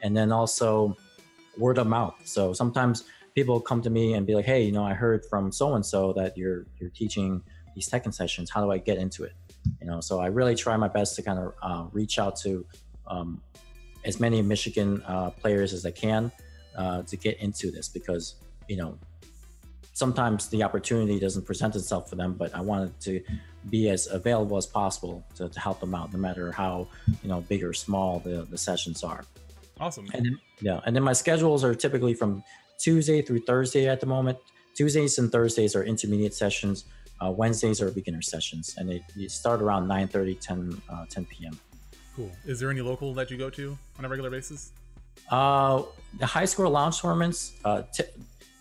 And 0.02 0.16
then 0.16 0.30
also 0.32 0.96
word 1.56 1.78
of 1.78 1.86
mouth. 1.86 2.14
So 2.24 2.52
sometimes 2.52 3.04
people 3.34 3.60
come 3.60 3.82
to 3.82 3.90
me 3.90 4.14
and 4.14 4.26
be 4.26 4.34
like, 4.34 4.44
"Hey, 4.44 4.62
you 4.62 4.72
know, 4.72 4.84
I 4.84 4.94
heard 4.94 5.24
from 5.26 5.50
so 5.50 5.74
and 5.74 5.84
so 5.84 6.12
that 6.12 6.36
you're 6.36 6.66
you're 6.78 6.90
teaching 6.90 7.42
these 7.74 7.88
Tekken 7.88 8.12
sessions. 8.12 8.50
How 8.50 8.62
do 8.62 8.70
I 8.70 8.78
get 8.78 8.98
into 8.98 9.24
it?" 9.24 9.32
You 9.80 9.86
know, 9.86 10.00
so 10.00 10.20
I 10.20 10.26
really 10.26 10.54
try 10.54 10.76
my 10.76 10.88
best 10.88 11.16
to 11.16 11.22
kind 11.22 11.38
of 11.38 11.54
uh, 11.62 11.86
reach 11.92 12.18
out 12.18 12.36
to 12.36 12.64
um, 13.06 13.40
as 14.04 14.20
many 14.20 14.40
Michigan 14.42 15.02
uh, 15.06 15.30
players 15.30 15.72
as 15.72 15.84
I 15.84 15.90
can 15.90 16.32
uh, 16.76 17.02
to 17.02 17.16
get 17.16 17.38
into 17.38 17.70
this 17.70 17.88
because 17.88 18.36
you 18.68 18.76
know 18.76 18.98
sometimes 19.92 20.48
the 20.48 20.62
opportunity 20.62 21.18
doesn't 21.18 21.44
present 21.44 21.76
itself 21.76 22.08
for 22.08 22.16
them, 22.16 22.32
but 22.32 22.54
I 22.54 22.60
wanted 22.60 22.98
to 23.00 23.22
be 23.68 23.90
as 23.90 24.06
available 24.06 24.56
as 24.56 24.66
possible 24.66 25.22
to, 25.36 25.48
to 25.48 25.60
help 25.60 25.80
them 25.80 25.94
out, 25.94 26.12
no 26.12 26.18
matter 26.18 26.50
how 26.52 26.88
you 27.22 27.28
know 27.28 27.40
big 27.42 27.62
or 27.62 27.72
small 27.72 28.20
the, 28.20 28.46
the 28.50 28.58
sessions 28.58 29.04
are. 29.04 29.24
Awesome. 29.78 30.06
And 30.14 30.24
then, 30.24 30.38
yeah, 30.60 30.80
and 30.84 30.94
then 30.94 31.02
my 31.02 31.12
schedules 31.12 31.64
are 31.64 31.74
typically 31.74 32.14
from 32.14 32.42
Tuesday 32.78 33.22
through 33.22 33.40
Thursday 33.40 33.88
at 33.88 34.00
the 34.00 34.06
moment. 34.06 34.38
Tuesdays 34.74 35.18
and 35.18 35.30
Thursdays 35.30 35.76
are 35.76 35.84
intermediate 35.84 36.34
sessions. 36.34 36.84
Uh, 37.22 37.30
Wednesdays 37.30 37.80
are 37.82 37.90
beginner 37.90 38.22
sessions, 38.22 38.74
and 38.78 38.88
they, 38.88 39.04
they 39.16 39.28
start 39.28 39.60
around 39.60 39.86
9 39.86 40.08
30, 40.08 40.34
10, 40.36 40.82
uh, 40.88 41.04
10 41.08 41.24
p.m. 41.26 41.58
Cool. 42.16 42.30
Is 42.46 42.58
there 42.60 42.70
any 42.70 42.80
local 42.80 43.14
that 43.14 43.30
you 43.30 43.36
go 43.36 43.50
to 43.50 43.76
on 43.98 44.04
a 44.04 44.08
regular 44.08 44.30
basis? 44.30 44.72
Uh, 45.30 45.82
the 46.18 46.26
high 46.26 46.44
score 46.44 46.68
lounge 46.68 47.00
tournaments, 47.00 47.52
uh, 47.64 47.82
t- 47.92 48.04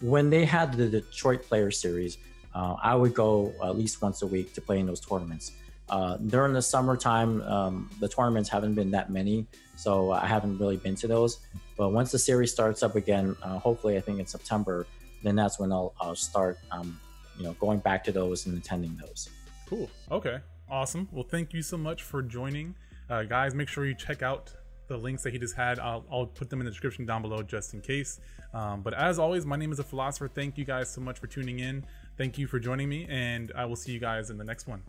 when 0.02 0.30
they 0.30 0.45
had 0.45 0.74
the 0.74 0.88
Detroit 0.88 1.43
Player 1.43 1.72
Series, 1.72 2.17
uh, 2.54 2.76
I 2.82 2.95
would 2.95 3.13
go 3.13 3.54
at 3.63 3.78
least 3.78 4.02
once 4.02 4.22
a 4.22 4.28
week 4.28 4.54
to 4.54 4.62
play 4.62 4.80
in 4.80 4.86
those 4.86 5.00
tournaments. 5.00 5.54
Uh, 5.89 6.17
during 6.17 6.54
the 6.54 6.62
summertime, 6.62 7.41
um, 7.43 7.89
the 8.00 8.08
tournaments 8.08 8.50
haven't 8.50 8.76
been 8.76 8.91
that 8.91 9.10
many, 9.10 9.48
so 9.76 10.12
I 10.12 10.28
haven't 10.28 10.60
really 10.60 10.78
been 10.78 10.95
to 10.95 11.08
those. 11.08 11.39
But 11.78 11.89
once 11.89 12.12
the 12.12 12.19
series 12.19 12.52
starts 12.52 12.84
up 12.84 12.95
again, 12.95 13.36
uh, 13.41 13.58
hopefully 13.58 13.98
I 13.98 14.02
think 14.02 14.19
in 14.19 14.28
September, 14.28 14.86
then 15.24 15.36
that's 15.36 15.60
when 15.60 15.72
I'll, 15.72 15.93
I'll 16.00 16.15
start, 16.15 16.60
um, 16.72 17.00
you 17.39 17.45
know, 17.45 17.54
going 17.54 17.80
back 17.80 18.04
to 18.04 18.12
those 18.12 18.45
and 18.45 18.58
attending 18.58 18.95
those. 18.97 19.30
Cool. 19.67 19.89
Okay. 20.12 20.39
Awesome. 20.69 21.08
Well, 21.12 21.23
thank 21.23 21.54
you 21.54 21.63
so 21.63 21.78
much 21.78 22.04
for 22.04 22.21
joining, 22.21 22.75
uh, 23.10 23.23
guys. 23.23 23.56
Make 23.56 23.69
sure 23.69 23.86
you 23.86 23.95
check 23.95 24.21
out 24.21 24.54
the 24.88 24.97
links 24.97 25.23
that 25.23 25.34
he 25.34 25.39
just 25.39 25.56
had. 25.56 25.80
I'll, 25.80 26.06
I'll 26.12 26.25
put 26.28 26.49
them 26.49 26.60
in 26.60 26.65
the 26.65 26.71
description 26.71 27.06
down 27.06 27.21
below 27.21 27.41
just 27.41 27.73
in 27.73 27.82
case. 27.82 28.19
Um, 28.54 28.82
but 28.82 28.93
as 28.93 29.17
always, 29.17 29.45
my 29.45 29.56
name 29.56 29.71
is 29.71 29.80
a 29.80 29.84
philosopher. 29.84 30.28
Thank 30.28 30.58
you 30.58 30.65
guys 30.65 30.89
so 30.89 31.02
much 31.02 31.17
for 31.19 31.28
tuning 31.28 31.60
in. 31.60 31.86
Thank 32.17 32.38
you 32.38 32.47
for 32.47 32.60
joining 32.60 32.89
me, 32.89 33.08
and 33.10 33.52
I 33.56 33.65
will 33.65 33.75
see 33.75 33.91
you 33.91 33.99
guys 33.99 34.30
in 34.30 34.38
the 34.38 34.43
next 34.43 34.67
one. 34.67 34.82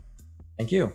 Thank 0.57 0.71
you. 0.71 0.93